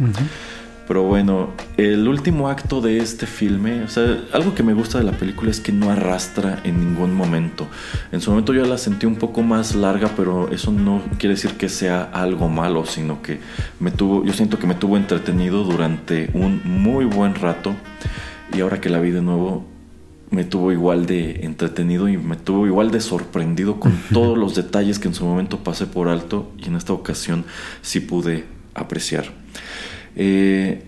[0.86, 5.04] Pero bueno, el último acto de este filme, o sea, algo que me gusta de
[5.04, 7.66] la película es que no arrastra en ningún momento.
[8.12, 11.52] En su momento yo la sentí un poco más larga, pero eso no quiere decir
[11.52, 13.40] que sea algo malo, sino que
[13.80, 17.74] me tuvo, yo siento que me tuvo entretenido durante un muy buen rato.
[18.52, 19.64] Y ahora que la vi de nuevo,
[20.30, 24.98] me tuvo igual de entretenido y me tuvo igual de sorprendido con todos los detalles
[24.98, 27.44] que en su momento pasé por alto y en esta ocasión
[27.80, 29.32] sí pude apreciar.
[30.16, 30.82] Eh,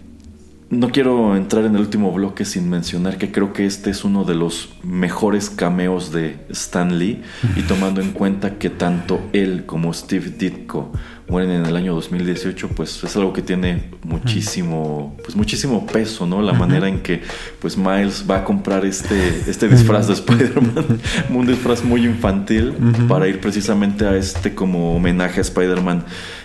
[0.69, 4.25] no quiero entrar en el último bloque sin mencionar que creo que este es uno
[4.25, 7.23] de los mejores cameos de Stan Lee
[7.55, 10.91] y tomando en cuenta que tanto él como Steve Ditko
[11.29, 16.43] mueren en el año 2018, pues es algo que tiene muchísimo, pues muchísimo peso, ¿no?
[16.43, 17.23] La manera en que
[17.61, 21.01] pues Miles va a comprar este, este disfraz de Spider-Man,
[21.31, 22.75] un disfraz muy infantil
[23.09, 26.05] para ir precisamente a este como homenaje a Spider-Man,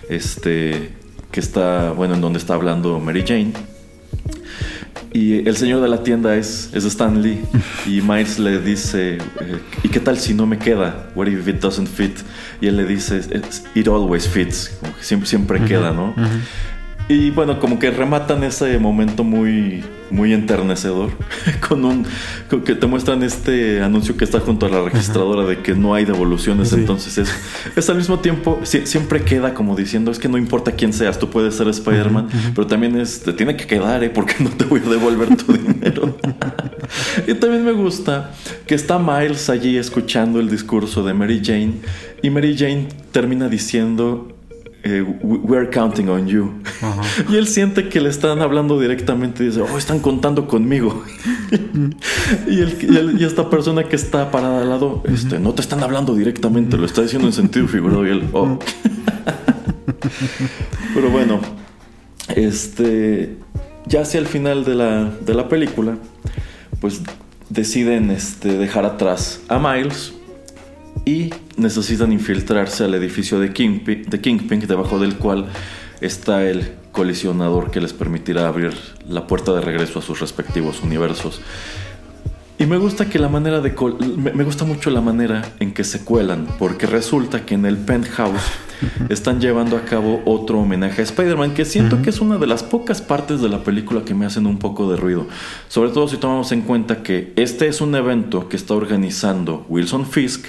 [0.09, 1.00] este
[1.31, 3.53] que está, bueno, en donde está hablando Mary Jane.
[5.13, 7.41] Y el señor de la tienda es, es Stan Lee.
[7.85, 11.09] Y Miles le dice, eh, ¿y qué tal si no me queda?
[11.15, 12.17] What if it doesn't fit?
[12.61, 13.21] Y él le dice,
[13.75, 14.77] it always fits.
[15.01, 16.13] siempre, siempre queda, ¿no?
[17.09, 21.11] Y bueno, como que rematan ese momento muy, muy enternecedor
[21.67, 22.05] con un
[22.65, 26.05] que te muestran este anuncio que está junto a la registradora de que no hay
[26.05, 26.73] devoluciones.
[26.73, 27.29] Entonces es,
[27.75, 31.29] es, al mismo tiempo, siempre queda como diciendo, es que no importa quién seas, tú
[31.29, 34.09] puedes ser Spider-Man, pero también es, te tiene que quedar, ¿eh?
[34.09, 36.17] porque no te voy a devolver tu dinero.
[37.27, 38.31] y también me gusta
[38.67, 41.75] que está Miles allí escuchando el discurso de Mary Jane
[42.21, 44.35] y Mary Jane termina diciendo
[44.83, 46.53] eh, we're counting on you.
[47.29, 51.03] Y él siente que le están hablando directamente y dice, oh, están contando conmigo.
[52.47, 56.77] y, y, esta persona que está parada al lado, este, no te están hablando directamente,
[56.77, 58.07] lo está diciendo en sentido figurado.
[58.07, 58.57] Y él, oh.
[60.93, 61.39] Pero bueno,
[62.35, 63.37] este,
[63.85, 65.97] ya hacia el final de la, de la película,
[66.79, 67.01] pues
[67.49, 70.13] deciden este, dejar atrás a Miles
[71.05, 75.47] y necesitan infiltrarse al edificio de Kingpin, de Kingpin, debajo del cual
[76.01, 78.73] está el colisionador que les permitirá abrir
[79.07, 81.41] la puerta de regreso a sus respectivos universos.
[82.57, 83.73] Y me gusta que la manera de
[84.15, 88.41] me gusta mucho la manera en que se cuelan, porque resulta que en el penthouse
[89.09, 92.61] están llevando a cabo otro homenaje a Spider-Man, que siento que es una de las
[92.61, 95.27] pocas partes de la película que me hacen un poco de ruido.
[95.69, 100.05] Sobre todo si tomamos en cuenta que este es un evento que está organizando Wilson
[100.05, 100.45] Fisk,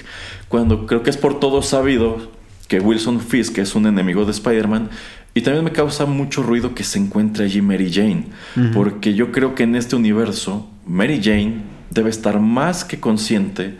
[0.49, 2.31] cuando creo que es por todo sabido
[2.67, 4.89] que Wilson Fisk es un enemigo de Spider-Man.
[5.35, 8.27] Y también me causa mucho ruido que se encuentre allí Mary Jane,
[8.71, 13.77] porque yo creo que en este universo Mary Jane debe estar más que consciente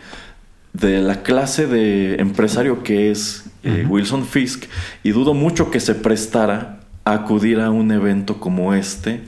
[0.72, 4.64] de la clase de empresario que es eh, Wilson Fisk
[5.02, 9.22] y dudo mucho que se prestara a acudir a un evento como este,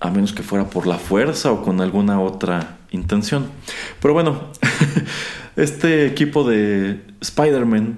[0.00, 3.46] a menos que fuera por la fuerza o con alguna otra intención.
[4.00, 4.50] Pero bueno,
[5.56, 7.96] este equipo de Spider-Man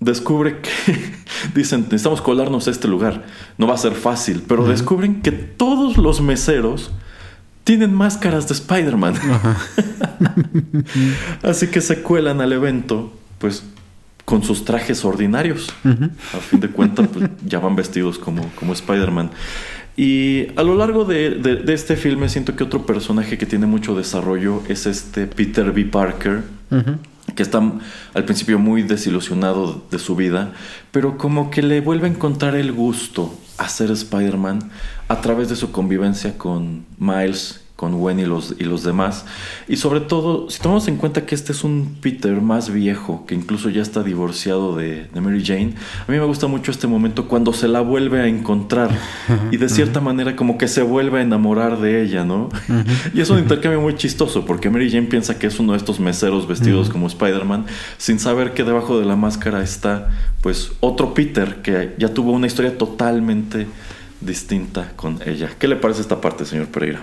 [0.00, 0.70] descubre que
[1.54, 3.24] dicen, necesitamos colarnos a este lugar,
[3.58, 6.90] no va a ser fácil, pero descubren que todos los meseros
[7.68, 9.12] tienen máscaras de Spider-Man.
[11.42, 13.62] Así que se cuelan al evento, pues
[14.24, 15.70] con sus trajes ordinarios.
[15.84, 19.32] A fin de cuentas, pues, ya van vestidos como, como Spider-Man.
[19.98, 24.62] Y a lo largo de, este filme siento que otro personaje que tiene mucho desarrollo
[24.66, 25.84] es este Peter B.
[25.84, 26.44] Parker,
[27.34, 27.60] que está
[28.14, 30.54] al principio muy desilusionado de su vida,
[30.90, 34.70] pero como que le vuelve a encontrar el gusto a ser Spider-Man
[35.08, 39.24] a través de su convivencia con Miles con Gwen y los, y los demás.
[39.68, 43.36] Y sobre todo, si tomamos en cuenta que este es un Peter más viejo, que
[43.36, 45.74] incluso ya está divorciado de, Mary Jane,
[46.04, 48.90] a mí me gusta mucho este momento cuando se la vuelve a encontrar
[49.52, 52.48] y de cierta manera como que se vuelve a enamorar de ella, ¿no?
[53.14, 56.00] y es un intercambio muy chistoso porque Mary Jane piensa que es uno de estos
[56.00, 57.66] meseros vestidos como Spider-Man,
[57.96, 60.10] sin saber que debajo de la máscara está
[60.40, 63.68] pues otro Peter que ya tuvo una historia totalmente
[64.20, 65.50] distinta con ella.
[65.60, 67.02] ¿Qué le parece esta parte, señor Pereira?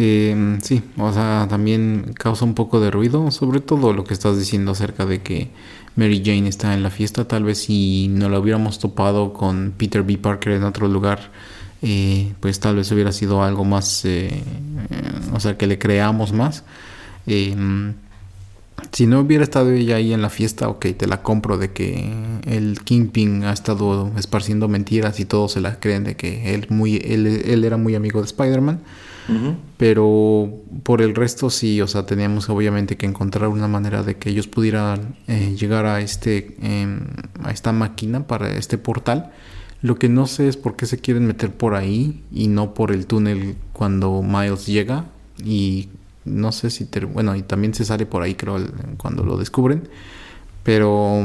[0.00, 4.38] Eh, sí, o sea, también causa un poco de ruido, sobre todo lo que estás
[4.38, 5.48] diciendo acerca de que
[5.96, 10.04] Mary Jane está en la fiesta, tal vez si no la hubiéramos topado con Peter
[10.04, 10.16] B.
[10.16, 11.32] Parker en otro lugar,
[11.82, 14.40] eh, pues tal vez hubiera sido algo más, eh,
[15.34, 16.62] o sea, que le creamos más.
[17.26, 17.94] Em,
[18.92, 22.08] si no hubiera estado ella ahí en la fiesta, ok, te la compro de que
[22.46, 26.98] el Kingpin ha estado esparciendo mentiras y todos se la creen de que él, muy,
[26.98, 28.78] él, él era muy amigo de Spider-Man.
[29.76, 30.50] Pero
[30.82, 34.46] por el resto sí, o sea, teníamos obviamente que encontrar una manera de que ellos
[34.46, 37.00] pudieran eh, llegar a este em,
[37.42, 39.32] a esta máquina para este portal.
[39.80, 42.90] Lo que no sé es por qué se quieren meter por ahí y no por
[42.90, 45.04] el túnel cuando Miles llega.
[45.44, 45.88] Y
[46.24, 48.58] no sé si bueno y también se sale por ahí creo
[48.96, 49.88] cuando lo descubren.
[50.64, 51.22] Pero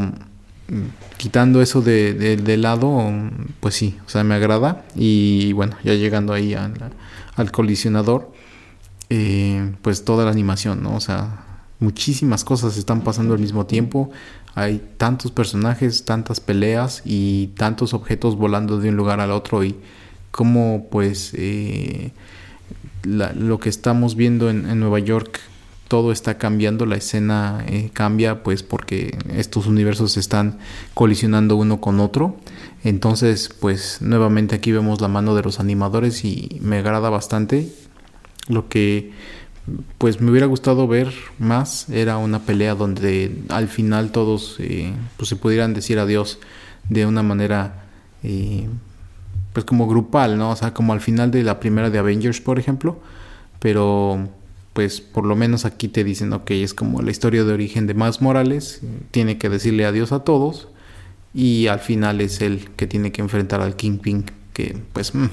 [0.68, 3.12] mm, quitando eso de, de, lado
[3.60, 4.86] pues sí o sea me agrada.
[4.96, 6.92] Y bueno ya llegando ahí a la,
[7.36, 8.32] al colisionador,
[9.10, 10.96] eh, pues toda la animación, ¿no?
[10.96, 11.46] O sea,
[11.80, 14.12] muchísimas cosas están pasando al mismo tiempo.
[14.56, 19.76] Hay tantos personajes, tantas peleas y tantos objetos volando de un lugar al otro y
[20.32, 22.12] cómo pues eh,
[23.04, 25.40] lo que estamos viendo en, Nueva York
[25.94, 30.58] todo está cambiando, la escena eh, cambia pues porque estos universos están
[30.96, 32.38] colisionando uno con otro
[32.84, 37.72] entonces, pues nuevamente aquí vemos la mano de los animadores y me agrada bastante.
[38.50, 39.12] Lo que
[39.98, 45.30] pues me hubiera gustado ver más era una pelea donde al final todos eh, pues
[45.30, 46.40] se pudieran decir adiós
[46.90, 47.86] de una manera
[48.24, 48.68] eh,
[49.54, 50.52] pues como grupal, ¿no?
[50.52, 53.00] O sea, como al final de la primera de Avengers, por ejemplo.
[53.60, 54.28] Pero
[54.74, 57.94] pues por lo menos aquí te dicen, ok, es como la historia de origen de
[57.94, 58.82] Miles Morales,
[59.12, 60.68] tiene que decirle adiós a todos
[61.34, 65.30] y al final es él que tiene que enfrentar al Kingpin que pues mm,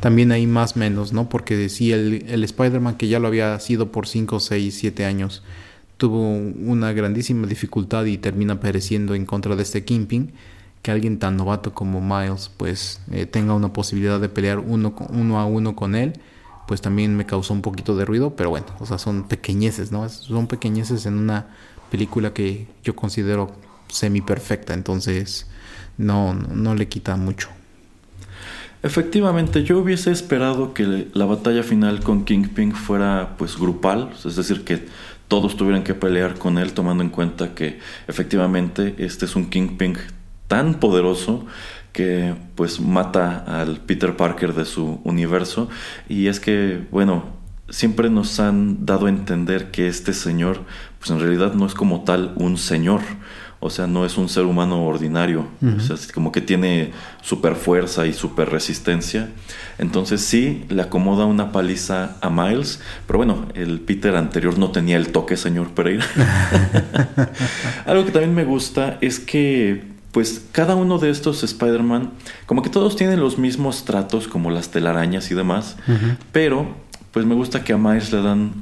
[0.00, 1.28] también hay más menos, ¿no?
[1.28, 5.42] Porque decía el, el Spider-Man que ya lo había sido por 5, 6, 7 años
[6.02, 10.32] tuvo una grandísima dificultad y termina pereciendo en contra de este Kingpin
[10.82, 15.38] que alguien tan novato como Miles pues eh, tenga una posibilidad de pelear uno, uno
[15.38, 16.14] a uno con él
[16.66, 20.08] pues también me causó un poquito de ruido pero bueno o sea son pequeñeces no
[20.08, 21.48] son pequeñeces en una
[21.92, 23.52] película que yo considero
[23.92, 25.46] semi perfecta, entonces
[25.98, 27.48] no, no le quita mucho.
[28.82, 34.64] Efectivamente, yo hubiese esperado que la batalla final con Kingpin fuera pues grupal, es decir,
[34.64, 34.88] que
[35.28, 37.78] todos tuvieran que pelear con él tomando en cuenta que
[38.08, 39.96] efectivamente este es un Kingpin
[40.48, 41.46] tan poderoso
[41.92, 45.68] que pues mata al Peter Parker de su universo
[46.08, 47.24] y es que bueno,
[47.68, 50.60] siempre nos han dado a entender que este señor
[50.98, 53.00] pues en realidad no es como tal un señor,
[53.64, 55.46] o sea, no es un ser humano ordinario.
[55.76, 56.90] O sea, como que tiene
[57.20, 59.30] super fuerza y super resistencia.
[59.78, 62.80] Entonces sí, le acomoda una paliza a Miles.
[63.06, 66.04] Pero bueno, el Peter anterior no tenía el toque, señor Pereira.
[67.86, 72.10] Algo que también me gusta es que pues cada uno de estos Spider-Man,
[72.46, 75.76] como que todos tienen los mismos tratos como las telarañas y demás,
[76.32, 76.76] pero
[77.12, 78.52] pues me gusta que a Miles le dan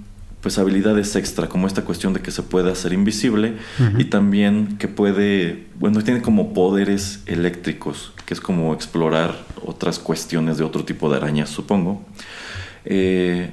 [0.41, 3.57] pues habilidades extra, como esta cuestión de que se puede hacer invisible
[3.99, 10.57] y también que puede, bueno, tiene como poderes eléctricos, que es como explorar otras cuestiones
[10.57, 12.03] de otro tipo de arañas, supongo.
[12.85, 13.51] Eh,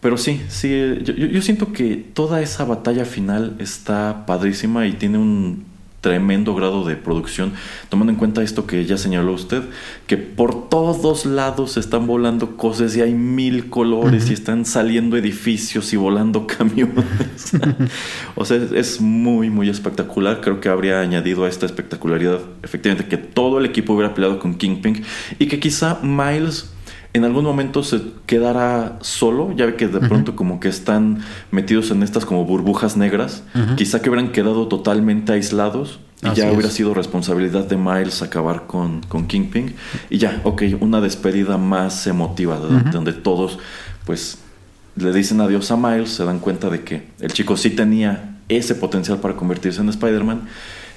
[0.00, 0.70] pero sí, sí,
[1.04, 5.64] yo, yo, siento que toda esa batalla final está padrísima y tiene un
[6.02, 7.52] tremendo grado de producción,
[7.88, 9.62] tomando en cuenta esto que ya señaló usted,
[10.08, 15.92] que por todos lados están volando cosas y hay mil colores y están saliendo edificios
[15.92, 17.52] y volando camiones.
[18.34, 20.40] o sea, es muy, muy espectacular.
[20.40, 24.56] Creo que habría añadido a esta espectacularidad, efectivamente, que todo el equipo hubiera peleado con
[24.56, 25.04] Kingpin
[25.38, 26.68] y que quizá Miles
[27.14, 31.18] en algún momento se quedará solo, ya ve que de pronto como que están
[31.50, 33.42] metidos en estas como burbujas negras,
[33.76, 39.02] quizá que hubieran quedado totalmente aislados y ya hubiera sido responsabilidad de Miles acabar con,
[39.02, 39.74] con Kingpin.
[40.08, 43.58] Y ya, ok, una despedida más emotiva, donde todos
[44.06, 44.38] pues
[44.96, 48.74] le dicen adiós a Miles, se dan cuenta de que el chico sí tenía ese
[48.74, 50.48] potencial para convertirse en Spider-Man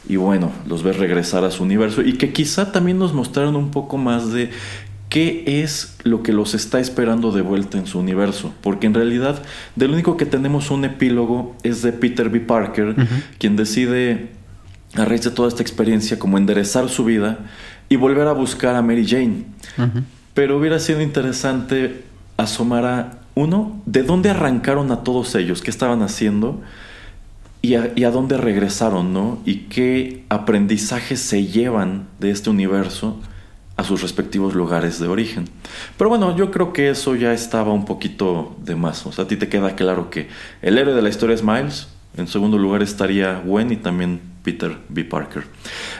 [0.08, 3.72] y bueno, los ves regresar a su universo y que quizá también nos mostraron un
[3.72, 4.52] poco más de
[5.10, 8.54] qué es lo que los está esperando de vuelta en su universo.
[8.62, 9.42] Porque en realidad,
[9.76, 12.40] del único que tenemos un epílogo es de Peter B.
[12.42, 12.96] Parker,
[13.38, 14.30] quien decide,
[14.96, 17.40] a raíz de toda esta experiencia, como enderezar su vida
[17.90, 19.46] y volver a buscar a Mary Jane.
[20.34, 22.04] Pero hubiera sido interesante
[22.38, 26.62] asomar a, uno, de dónde arrancaron a todos ellos, qué estaban haciendo
[27.62, 29.40] y a, y a dónde regresaron, ¿no?
[29.46, 33.20] Y qué aprendizajes se llevan de este universo
[33.78, 35.46] a sus respectivos lugares de origen.
[35.98, 39.06] Pero bueno, yo creo que eso ya estaba un poquito de más.
[39.06, 40.30] O sea, a ti te queda claro que
[40.62, 41.88] el héroe de la historia es Miles.
[42.18, 45.04] En segundo lugar estaría Gwen y también Peter B.
[45.04, 45.44] Parker.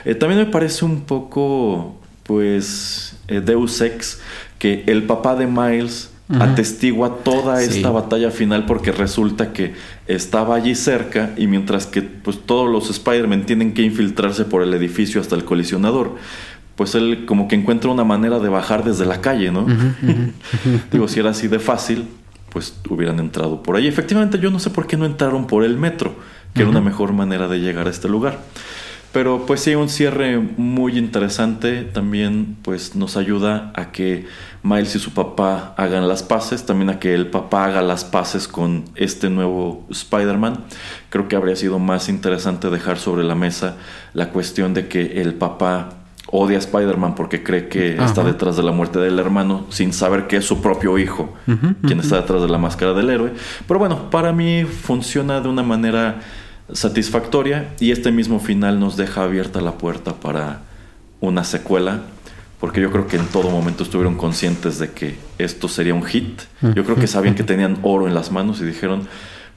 [0.04, 4.20] Eh, también me parece un poco, pues, eh, Deus Ex,
[4.58, 9.74] que el papá de Miles atestigua toda esta batalla final porque resulta que
[10.08, 14.74] estaba allí cerca y mientras que pues todos los Spider-Man tienen que infiltrarse por el
[14.74, 16.16] edificio hasta el colisionador
[16.76, 19.66] pues él como que encuentra una manera de bajar desde la calle, ¿no?
[20.92, 22.06] Digo, si era así de fácil,
[22.50, 23.86] pues hubieran entrado por ahí.
[23.86, 26.14] Efectivamente, yo no sé por qué no entraron por el metro,
[26.54, 28.38] que era una mejor manera de llegar a este lugar.
[29.12, 31.82] Pero pues sí, un cierre muy interesante.
[31.84, 34.26] También pues nos ayuda a que
[34.62, 38.46] Miles y su papá hagan las paces, también a que el papá haga las paces
[38.46, 40.64] con este nuevo Spider-Man.
[41.08, 43.76] Creo que habría sido más interesante dejar sobre la mesa
[44.12, 48.62] la cuestión de que el papá odia a Spider-Man porque cree que está detrás de
[48.62, 51.32] la muerte del hermano sin saber que es su propio hijo
[51.86, 53.32] quien está detrás de la máscara del héroe.
[53.66, 56.20] Pero bueno, para mí funciona de una manera
[56.72, 60.62] satisfactoria y este mismo final nos deja abierta la puerta para
[61.20, 62.00] una secuela
[62.60, 66.40] porque yo creo que en todo momento estuvieron conscientes de que esto sería un hit.
[66.74, 69.06] Yo creo que sabían que tenían oro en las manos y dijeron,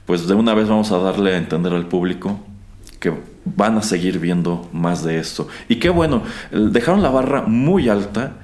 [0.06, 2.38] pues de una vez vamos a darle a entender al público
[3.00, 3.12] que
[3.44, 5.48] van a seguir viendo más de esto.
[5.68, 6.22] Y qué bueno,
[6.52, 8.36] dejaron la barra muy alta.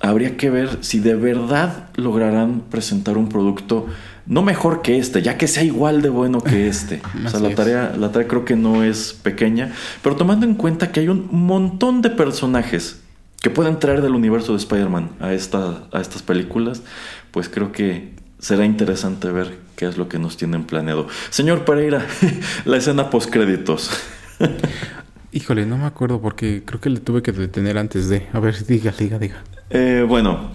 [0.00, 3.86] Habría que ver si de verdad lograrán presentar un producto
[4.26, 7.02] no mejor que este, ya que sea igual de bueno que este.
[7.26, 9.72] o sea, la tarea, la tarea creo que no es pequeña,
[10.02, 13.00] pero tomando en cuenta que hay un montón de personajes
[13.42, 16.82] que pueden traer del universo de Spider-Man a, esta, a estas películas,
[17.30, 21.08] pues creo que será interesante ver qué es lo que nos tienen planeado.
[21.30, 22.06] Señor Pereira,
[22.66, 23.90] la escena post créditos.
[25.32, 28.26] Híjole, no me acuerdo porque creo que le tuve que detener antes de.
[28.34, 29.42] A ver, diga, diga, diga.
[29.70, 30.50] Eh, bueno,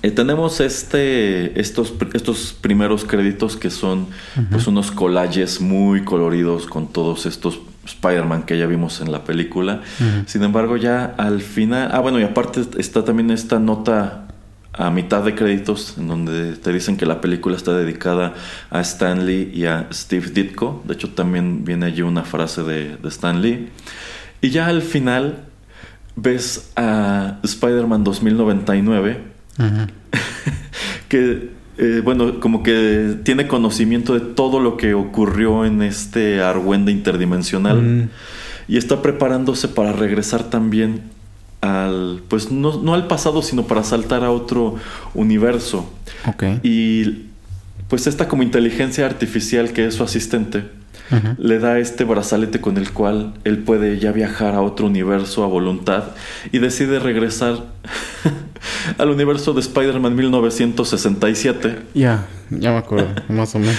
[0.00, 4.06] eh, tenemos este, estos, estos primeros créditos que son
[4.50, 9.82] pues unos collages muy coloridos con todos estos Spider-Man que ya vimos en la película.
[10.24, 11.90] Sin embargo, ya al final.
[11.92, 14.27] Ah, bueno, y aparte está también esta nota
[14.78, 18.34] a mitad de créditos en donde te dicen que la película está dedicada
[18.70, 20.84] a Stan Lee y a Steve Ditko.
[20.86, 23.70] De hecho, también viene allí una frase de, de Stan Lee.
[24.40, 25.44] Y ya al final
[26.14, 29.20] ves a Spider-Man 2099,
[31.08, 36.92] que, eh, bueno, como que tiene conocimiento de todo lo que ocurrió en este argüende
[36.92, 38.08] interdimensional.
[38.68, 41.17] Y está preparándose para regresar también
[41.60, 44.76] al, pues no, no, al pasado, sino para saltar a otro
[45.14, 45.90] universo.
[46.62, 47.26] Y
[47.88, 50.64] pues esta como inteligencia artificial que es su asistente,
[51.38, 55.46] le da este brazalete con el cual él puede ya viajar a otro universo a
[55.46, 56.04] voluntad
[56.52, 57.64] y decide regresar
[58.98, 61.78] al universo de Spider-Man 1967.
[61.94, 63.76] Ya, ya me acuerdo, más o menos.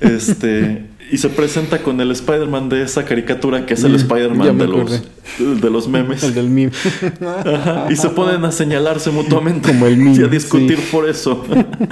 [0.00, 4.66] Este, y se presenta con el Spider-Man de esa caricatura que es el Spider-Man de
[4.66, 5.02] los,
[5.38, 6.22] de los memes.
[6.28, 6.72] El del meme.
[7.90, 9.68] Y se ponen a señalarse mutuamente.
[9.68, 10.16] Como el meme.
[10.16, 11.44] Y a discutir por eso.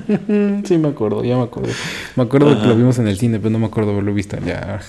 [0.64, 1.70] sí, me acuerdo, ya me acuerdo.
[2.16, 4.80] Me acuerdo que lo vimos en el cine, pero no me acuerdo haberlo visto ya.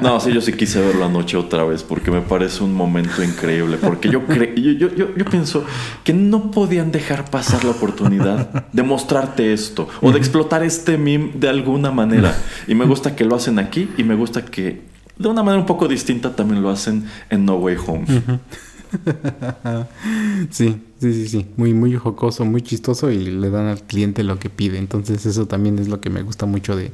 [0.00, 3.78] No, sí, yo sí quise verlo anoche otra vez porque me parece un momento increíble.
[3.78, 5.64] Porque yo, yo, yo, yo, pienso
[6.04, 11.32] que no podían dejar pasar la oportunidad de mostrarte esto o de explotar este meme
[11.34, 12.36] de alguna manera.
[12.66, 14.82] Y me gusta que lo hacen aquí y me gusta que
[15.18, 18.06] de una manera un poco distinta también lo hacen en No Way Home.
[20.50, 21.46] Sí, sí, sí, sí.
[21.56, 24.76] Muy, muy jocoso, muy chistoso y le dan al cliente lo que pide.
[24.76, 26.92] Entonces eso también es lo que me gusta mucho de,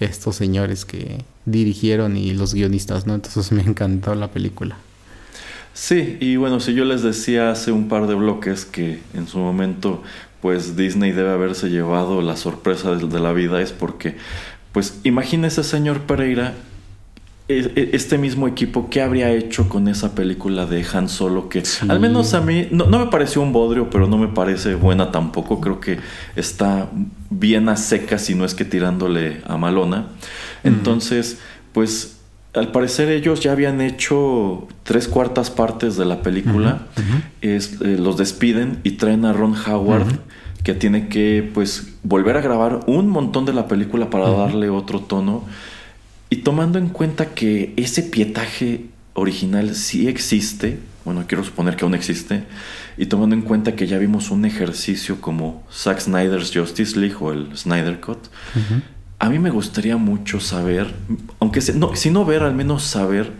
[0.00, 3.14] estos señores que dirigieron y los guionistas, ¿no?
[3.14, 4.76] Entonces me encantó la película.
[5.72, 9.38] Sí, y bueno, si yo les decía hace un par de bloques que en su
[9.38, 10.02] momento
[10.40, 14.16] pues Disney debe haberse llevado la sorpresa de, la vida es porque
[14.72, 16.54] pues imagínese señor Pereira
[17.58, 21.48] este mismo equipo, ¿qué habría hecho con esa película de Han Solo?
[21.48, 25.10] Que al menos a mí no, me pareció un bodrio, pero no me parece buena
[25.10, 25.60] tampoco.
[25.60, 25.98] Creo que
[26.36, 26.88] está
[27.30, 30.08] bien a seca, si no es que tirándole a malona.
[30.64, 31.40] Entonces,
[31.72, 32.20] pues
[32.54, 36.86] al parecer ellos ya habían hecho tres cuartas partes de la película.
[37.40, 40.06] es, eh, los despiden y traen a Ron Howard,
[40.64, 45.00] que tiene que pues volver a grabar un montón de la película para darle otro
[45.00, 45.44] tono.
[46.30, 51.94] Y tomando en cuenta que ese pietaje original sí existe, bueno, quiero suponer que aún
[51.94, 52.44] existe,
[52.96, 57.32] y tomando en cuenta que ya vimos un ejercicio como Zack Snyder's Justice League o
[57.32, 58.18] el Snyder Cut,
[59.18, 60.94] a mí me gustaría mucho saber,
[61.40, 63.32] aunque no, si no ver, al menos saber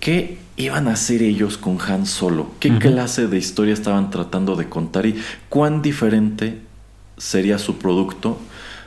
[0.00, 4.68] qué iban a hacer ellos con Han Solo, qué clase de historia estaban tratando de
[4.68, 6.60] contar y cuán diferente
[7.16, 8.38] sería su producto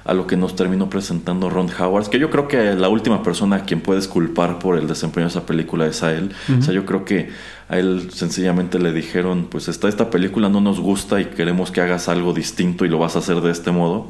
[0.03, 3.57] a lo que nos terminó presentando Ron Howard, que yo creo que la última persona
[3.57, 6.31] a quien puedes culpar por el desempeño de esa película es a él.
[6.57, 7.29] O sea, yo creo que
[7.69, 11.81] a él sencillamente le dijeron, pues esta, esta película no nos gusta y queremos que
[11.81, 14.09] hagas algo distinto y lo vas a hacer de este modo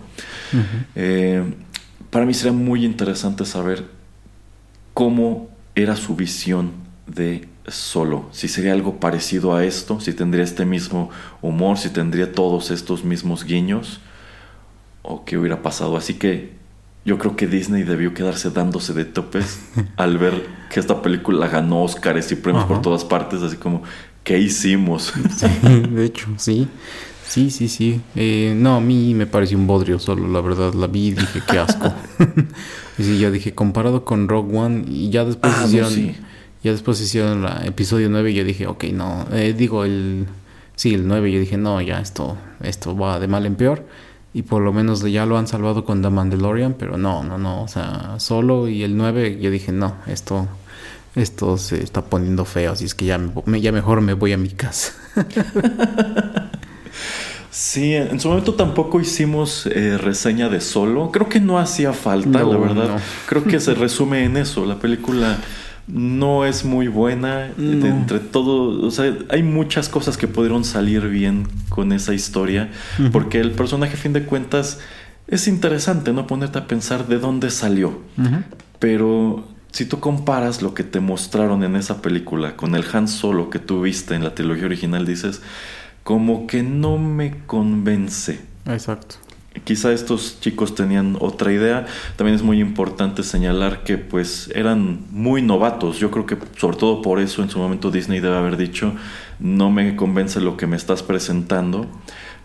[2.12, 3.86] para mí sería muy interesante saber
[4.94, 6.72] cómo era su visión
[7.08, 11.10] de solo, si sería algo parecido a esto, si tendría este mismo
[11.42, 14.02] humor, si tendría todos estos mismos guiños,
[15.02, 15.98] o qué hubiera pasado.
[15.98, 16.52] Así que
[17.06, 19.60] yo creo que Disney debió quedarse dándose de topes
[19.98, 23.84] al ver que esta película ganó Oscars y premios por todas partes, así como,
[24.24, 25.14] ¿qué hicimos?
[25.92, 26.68] de hecho, sí.
[27.28, 28.02] Sí, sí, sí.
[28.18, 30.74] Eh, no, a mí me pareció un bodrio solo, la verdad.
[30.74, 31.94] La vi y dije, qué asco.
[32.98, 36.14] y sí, yo dije, comparado con Rogue One, y ya después ah, hicieron.
[36.62, 39.28] Ya después hicieron el episodio 9 y yo dije, ok, no.
[39.32, 40.28] Eh, digo, el.
[40.76, 43.86] Sí, el 9, yo dije, no, ya esto, esto va de mal en peor.
[44.34, 47.64] Y por lo menos ya lo han salvado con The Mandalorian, pero no, no, no.
[47.64, 50.48] O sea, solo y el 9, yo dije, no, esto.
[51.14, 54.38] Esto se está poniendo feo, así es que ya, me, ya mejor me voy a
[54.38, 54.94] mi casa.
[57.52, 61.12] Sí, en su momento tampoco hicimos eh, reseña de solo.
[61.12, 63.02] Creo que no hacía falta, la verdad.
[63.28, 64.66] Creo que se resume en eso.
[64.66, 65.38] La película
[65.88, 67.48] no es muy buena.
[67.58, 72.70] entre todo, o sea, hay muchas cosas que pudieron salir bien con esa historia.
[73.12, 74.80] Porque el personaje, a fin de cuentas,
[75.28, 76.28] es interesante, ¿no?
[76.28, 78.00] Ponerte a pensar de dónde salió.
[78.80, 83.50] Pero si tú comparas lo que te mostraron en esa película con el Han Solo
[83.50, 85.42] que tú viste en la trilogía original, dices
[86.04, 88.42] como que no me convence.
[88.66, 89.16] Exacto.
[89.66, 91.86] Quizá estos chicos tenían otra idea.
[92.16, 95.98] También es muy importante señalar que pues eran muy novatos.
[96.00, 98.94] Yo creo que sobre todo por eso en su momento Disney debe haber dicho
[99.40, 101.88] no me convence lo que me estás presentando,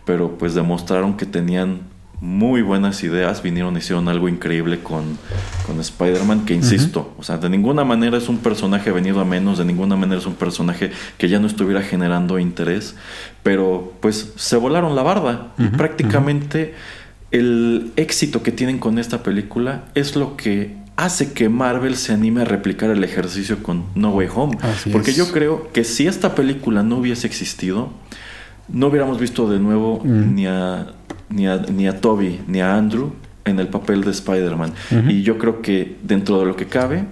[0.03, 1.81] pero pues demostraron que tenían
[2.19, 5.19] muy buenas ideas, vinieron y hicieron algo increíble con,
[5.67, 9.59] con Spider-Man, que insisto, o sea, de ninguna manera es un personaje venido a menos,
[9.59, 12.95] de ninguna manera es un personaje que ya no estuviera generando interés,
[13.43, 16.73] pero pues se volaron la barda y prácticamente
[17.31, 22.41] el éxito que tienen con esta película es lo que hace que Marvel se anime
[22.41, 24.57] a replicar el ejercicio con No Way Home,
[24.91, 27.91] porque yo creo que si esta película no hubiese existido,
[28.67, 30.87] no hubiéramos visto de nuevo ni a
[31.29, 33.13] ni a, ni a Toby ni a Andrew
[33.45, 34.73] en el papel de Spider-Man.
[35.09, 37.05] Y yo creo que dentro de lo que cabe,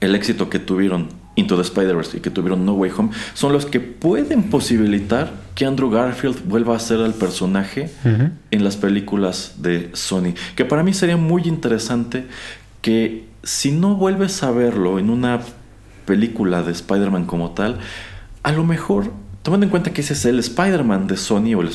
[0.00, 3.66] el éxito que tuvieron Into the Spider-Verse y que tuvieron No Way Home son los
[3.66, 7.90] que pueden posibilitar que Andrew Garfield vuelva a ser el personaje
[8.50, 10.34] en las películas de Sony.
[10.56, 12.26] Que para mí sería muy interesante
[12.82, 15.40] que si no vuelves a verlo en una
[16.06, 17.78] película de Spider-Man como tal,
[18.42, 19.12] a lo mejor
[19.42, 21.68] tomando en cuenta que ese es el Spider-Man de Sony o el,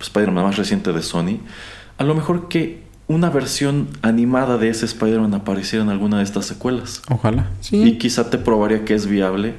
[0.00, 1.40] Spider-Man más reciente de Sony,
[1.98, 6.46] a lo mejor que una versión animada de ese Spider-Man apareciera en alguna de estas
[6.46, 7.02] secuelas.
[7.10, 7.48] Ojalá.
[7.70, 9.54] Y quizá te probaría que es viable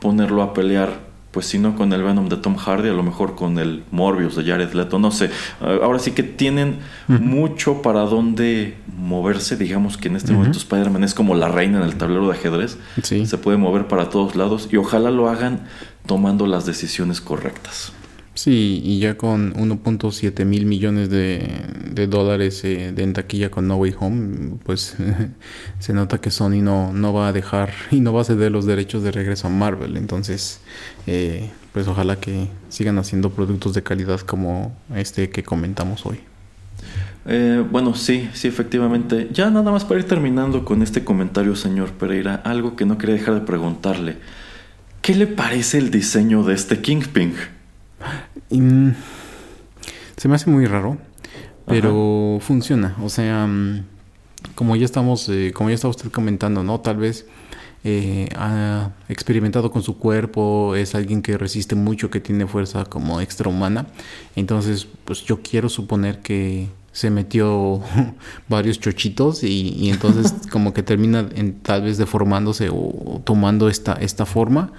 [0.00, 1.00] ponerlo a pelear,
[1.32, 4.36] pues si no con el Venom de Tom Hardy, a lo mejor con el Morbius
[4.36, 5.30] de Jared Leto, no sé.
[5.60, 11.14] Ahora sí que tienen mucho para dónde moverse, digamos que en este momento Spider-Man es
[11.14, 12.78] como la reina en el tablero de ajedrez.
[13.02, 13.26] Sí.
[13.26, 15.62] Se puede mover para todos lados y ojalá lo hagan
[16.06, 17.92] tomando las decisiones correctas.
[18.34, 23.76] Sí, y ya con 1.7 mil millones de, dólares eh, de en taquilla con No
[23.76, 24.96] Way Home, pues
[25.78, 28.66] se nota que Sony no, no va a dejar y no va a ceder los
[28.66, 29.96] derechos de regreso a Marvel.
[29.96, 30.60] Entonces,
[31.06, 36.18] eh, pues ojalá que sigan haciendo productos de calidad como este que comentamos hoy.
[37.26, 39.28] Eh, bueno, sí, sí, efectivamente.
[39.32, 43.14] Ya nada más para ir terminando con este comentario, señor Pereira, algo que no quería
[43.14, 44.16] dejar de preguntarle.
[45.02, 47.34] ¿Qué le parece el diseño de este Kingpin?
[48.50, 48.90] Mm,
[50.16, 50.98] se me hace muy raro,
[51.66, 52.96] pero funciona.
[53.02, 53.84] O sea, mm,
[54.54, 56.80] como ya estamos, eh, como ya está usted comentando, ¿no?
[56.80, 57.26] Tal vez
[57.86, 63.20] eh, ha experimentado con su cuerpo, es alguien que resiste mucho, que tiene fuerza como
[63.20, 63.86] extrahumana.
[64.36, 67.82] Entonces, pues yo quiero suponer que se metió
[68.48, 74.24] varios chochitos y, entonces como que termina en, tal vez deformándose o, tomando esta, esta
[74.24, 74.72] forma.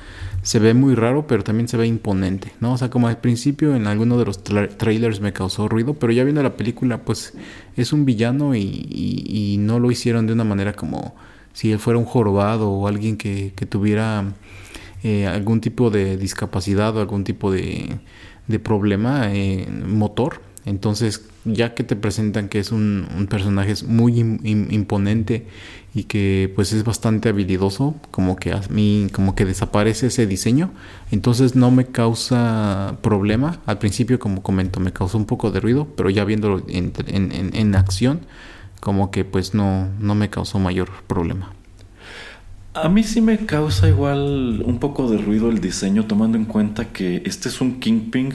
[0.46, 2.74] Se ve muy raro, pero también se ve imponente, ¿no?
[2.74, 6.24] O sea, como al principio en alguno de los trailers me causó ruido, pero ya
[6.24, 7.34] viendo la película, pues
[7.76, 11.16] es un villano y, no lo hicieron de una manera como
[11.54, 14.36] si él fuera un jorobado o alguien que, tuviera
[15.02, 18.00] eh, algún tipo de discapacidad o algún tipo de,
[18.62, 19.32] problema
[19.88, 20.42] motor.
[20.64, 25.48] Entonces ya que te presentan que es un, personaje muy imponente
[25.96, 30.72] y que pues es bastante habilidoso, como que a mí como que desaparece ese diseño,
[31.10, 33.62] entonces no me causa problema.
[33.66, 37.76] Al principio, como comento, me causó un poco de ruido, pero ya viéndolo en, en,
[37.76, 38.20] acción,
[38.82, 41.55] como que pues no, no me causó mayor problema.
[42.76, 46.85] A mí sí me causa igual un poco de ruido el diseño, tomando en cuenta
[46.85, 48.34] que este es un Kingpin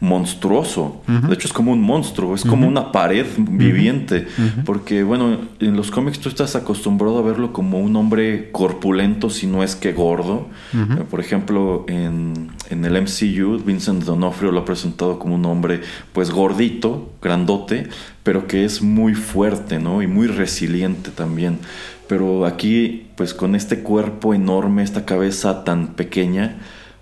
[0.00, 1.02] monstruoso.
[1.06, 4.26] De hecho, es como un monstruo, es como una pared viviente.
[4.64, 9.46] Porque, bueno, en los cómics tú estás acostumbrado a verlo como un hombre corpulento, si
[9.46, 10.48] no es que gordo.
[10.72, 15.82] Eh, por ejemplo, en, en, el MCU, Vincent D'Onofrio lo ha presentado como un hombre,
[16.12, 17.88] pues gordito, grandote,
[18.22, 20.00] pero que es muy fuerte, ¿no?
[20.00, 21.58] Y muy resiliente también.
[22.08, 26.56] Pero aquí, pues con este cuerpo enorme, esta cabeza tan pequeña,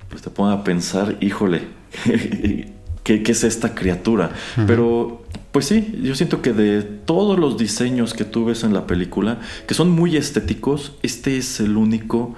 [0.08, 1.60] pues te pone a pensar, híjole,
[3.04, 4.32] ¿qué, es esta criatura?
[4.66, 5.22] Pero,
[5.52, 9.38] pues sí, yo siento que de todos los diseños que tú ves en la película,
[9.68, 12.34] que son muy estéticos, este es el único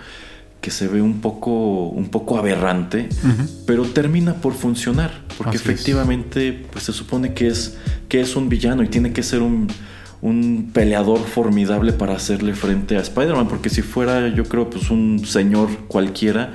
[0.61, 3.09] que se ve un poco, un poco aberrante,
[3.65, 7.79] pero termina por funcionar, porque efectivamente, pues se supone que es,
[8.11, 9.69] que es un villano y tiene que ser un
[10.23, 15.25] un peleador formidable para hacerle frente a Spider-Man, porque si fuera yo creo pues un
[15.25, 16.55] señor cualquiera,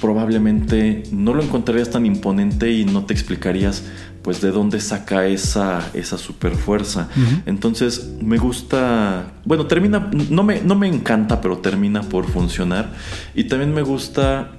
[0.00, 3.84] probablemente no lo encontrarías tan imponente y no te explicarías
[4.22, 7.08] pues de dónde saca esa, esa super fuerza.
[7.44, 12.90] Entonces me gusta, bueno, termina, no me, no me encanta, pero termina por funcionar.
[13.34, 14.52] Y también me gusta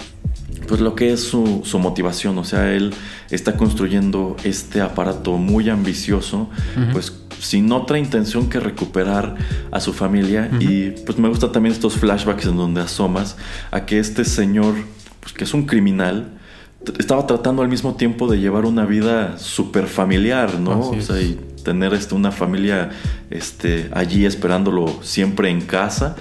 [0.68, 2.94] pues lo que es su, su, motivación, o sea, él
[3.30, 6.50] está construyendo este aparato muy ambicioso,
[6.92, 9.36] pues sin otra intención que recuperar
[9.72, 10.50] a su familia.
[10.60, 13.38] Y pues me gusta también estos flashbacks en donde asomas
[13.72, 14.76] a que este señor,
[15.20, 16.40] pues que es un criminal,
[17.00, 20.90] estaba tratando al mismo tiempo de llevar una vida súper familiar, ¿no?
[20.90, 22.92] o sea, y tener este, una familia
[23.30, 26.16] este, allí esperándolo siempre en casa.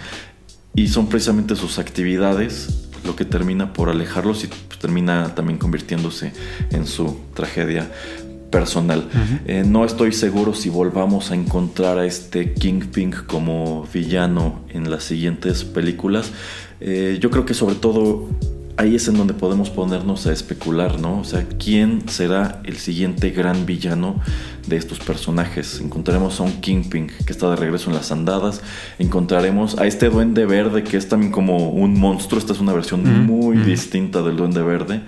[0.77, 6.33] Y son precisamente sus actividades lo que termina por alejarlos y pues, termina también convirtiéndose
[6.71, 7.91] en su tragedia
[8.51, 9.09] personal.
[9.47, 15.03] Eh, no estoy seguro si volvamos a encontrar a este Kingpin como villano en las
[15.03, 16.31] siguientes películas.
[16.81, 18.29] Eh, yo creo que sobre todo
[18.77, 21.21] ahí es en donde podemos ponernos a especular, ¿no?
[21.21, 24.21] O sea, ¿quién será el siguiente gran villano
[24.67, 25.81] de estos personajes?
[25.81, 28.63] Encontraremos a un Kingpin que está de regreso en las andadas,
[28.99, 33.27] encontraremos a este duende verde que es también como un monstruo, esta es una versión
[33.27, 35.03] muy distinta del duende verde,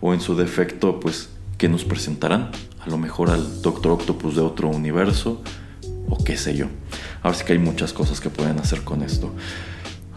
[0.00, 2.50] o en su defecto, pues, que nos presentarán?
[2.80, 5.42] a lo mejor al Doctor Octopus de otro universo
[6.08, 6.66] o qué sé yo.
[7.22, 9.32] Ahora sí que hay muchas cosas que pueden hacer con esto.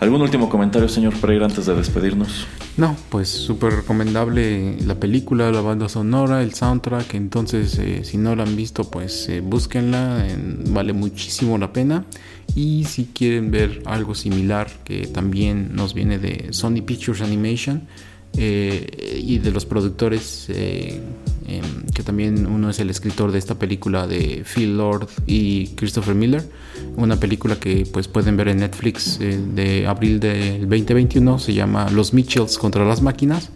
[0.03, 2.45] ¿Algún último comentario, señor Pereira, antes de despedirnos?
[2.75, 7.13] No, pues súper recomendable la película, la banda sonora, el soundtrack.
[7.13, 10.27] Entonces, eh, si no la han visto, pues eh, búsquenla,
[10.71, 12.03] vale muchísimo la pena.
[12.53, 17.83] Y si quieren ver algo similar, que también nos viene de Sony Pictures Animation
[18.37, 20.49] eh, y de los productores
[21.45, 26.15] Em, que también uno es el escritor de esta película de Phil Lord y Christopher
[26.15, 26.43] Miller,
[26.95, 31.89] una película que pues pueden ver en Netflix eh, de abril del 2021, se llama
[31.89, 33.49] Los Mitchells contra las máquinas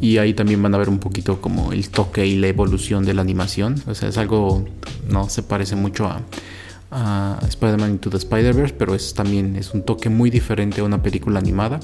[0.00, 3.14] y ahí también van a ver un poquito como el toque y la evolución de
[3.14, 4.64] la animación, o sea, es algo,
[5.08, 6.22] no se parece mucho a,
[6.90, 11.02] a Spider-Man Into the Spider-Verse, pero es también es un toque muy diferente a una
[11.02, 11.80] película animada.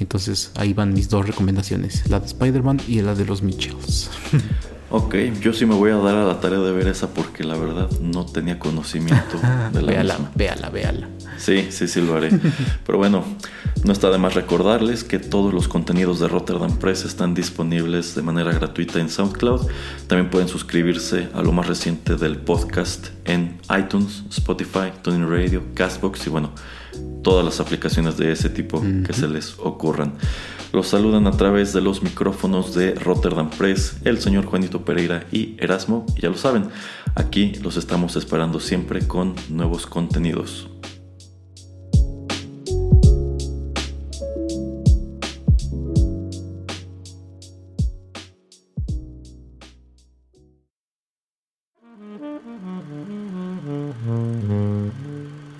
[0.00, 4.10] Entonces ahí van mis dos recomendaciones, la de Spider-Man y la de los Mitchells.
[4.90, 7.56] Ok, yo sí me voy a dar a la tarea de ver esa porque la
[7.56, 9.38] verdad no tenía conocimiento
[9.72, 11.08] de la véala, Véala, véala.
[11.36, 12.30] Sí, sí, sí lo haré.
[12.86, 13.22] Pero bueno,
[13.84, 18.22] no está de más recordarles que todos los contenidos de Rotterdam Press están disponibles de
[18.22, 19.68] manera gratuita en SoundCloud.
[20.06, 26.26] También pueden suscribirse a lo más reciente del podcast en iTunes, Spotify, TuneIn Radio, Castbox
[26.26, 26.52] y bueno,
[27.22, 30.14] todas las aplicaciones de ese tipo que se les ocurran.
[30.72, 35.56] Los saludan a través de los micrófonos de Rotterdam Press, el señor Juanito Pereira y
[35.58, 36.04] Erasmo.
[36.14, 36.68] Y ya lo saben,
[37.14, 40.68] aquí los estamos esperando siempre con nuevos contenidos.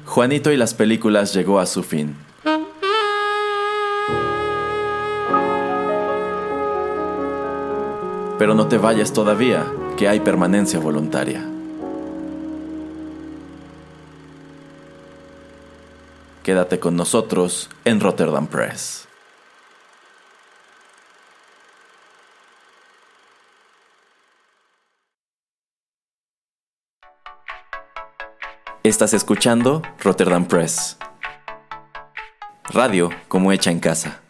[0.05, 2.17] Juanito y las películas llegó a su fin.
[8.39, 9.67] Pero no te vayas todavía,
[9.97, 11.45] que hay permanencia voluntaria.
[16.45, 19.09] Quédate con nosotros en Rotterdam Press.
[28.85, 30.97] Estás escuchando Rotterdam Press.
[32.71, 34.23] Radio como hecha en casa.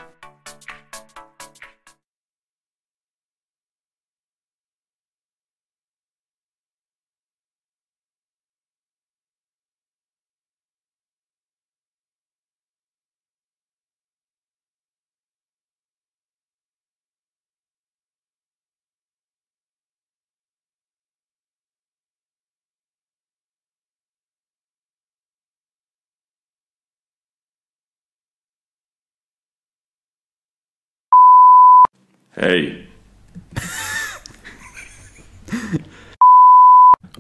[32.37, 32.89] Hey.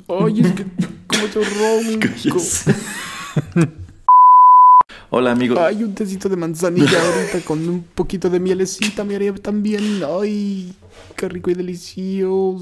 [0.07, 0.65] Oye, es que
[1.07, 2.09] como yo ronco.
[5.11, 5.59] Hola, amigo.
[5.59, 10.03] Ay, un tecito de manzanilla ahorita con un poquito de mielecita me haría también.
[10.21, 10.75] Ay,
[11.17, 12.55] qué rico y delicioso.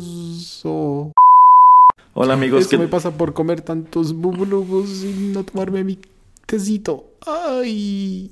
[2.14, 2.64] Hola, amigos.
[2.66, 5.98] Eso me pasa por comer tantos bubulubus y no tomarme mi
[6.46, 7.10] tecito.
[7.26, 8.30] Ay.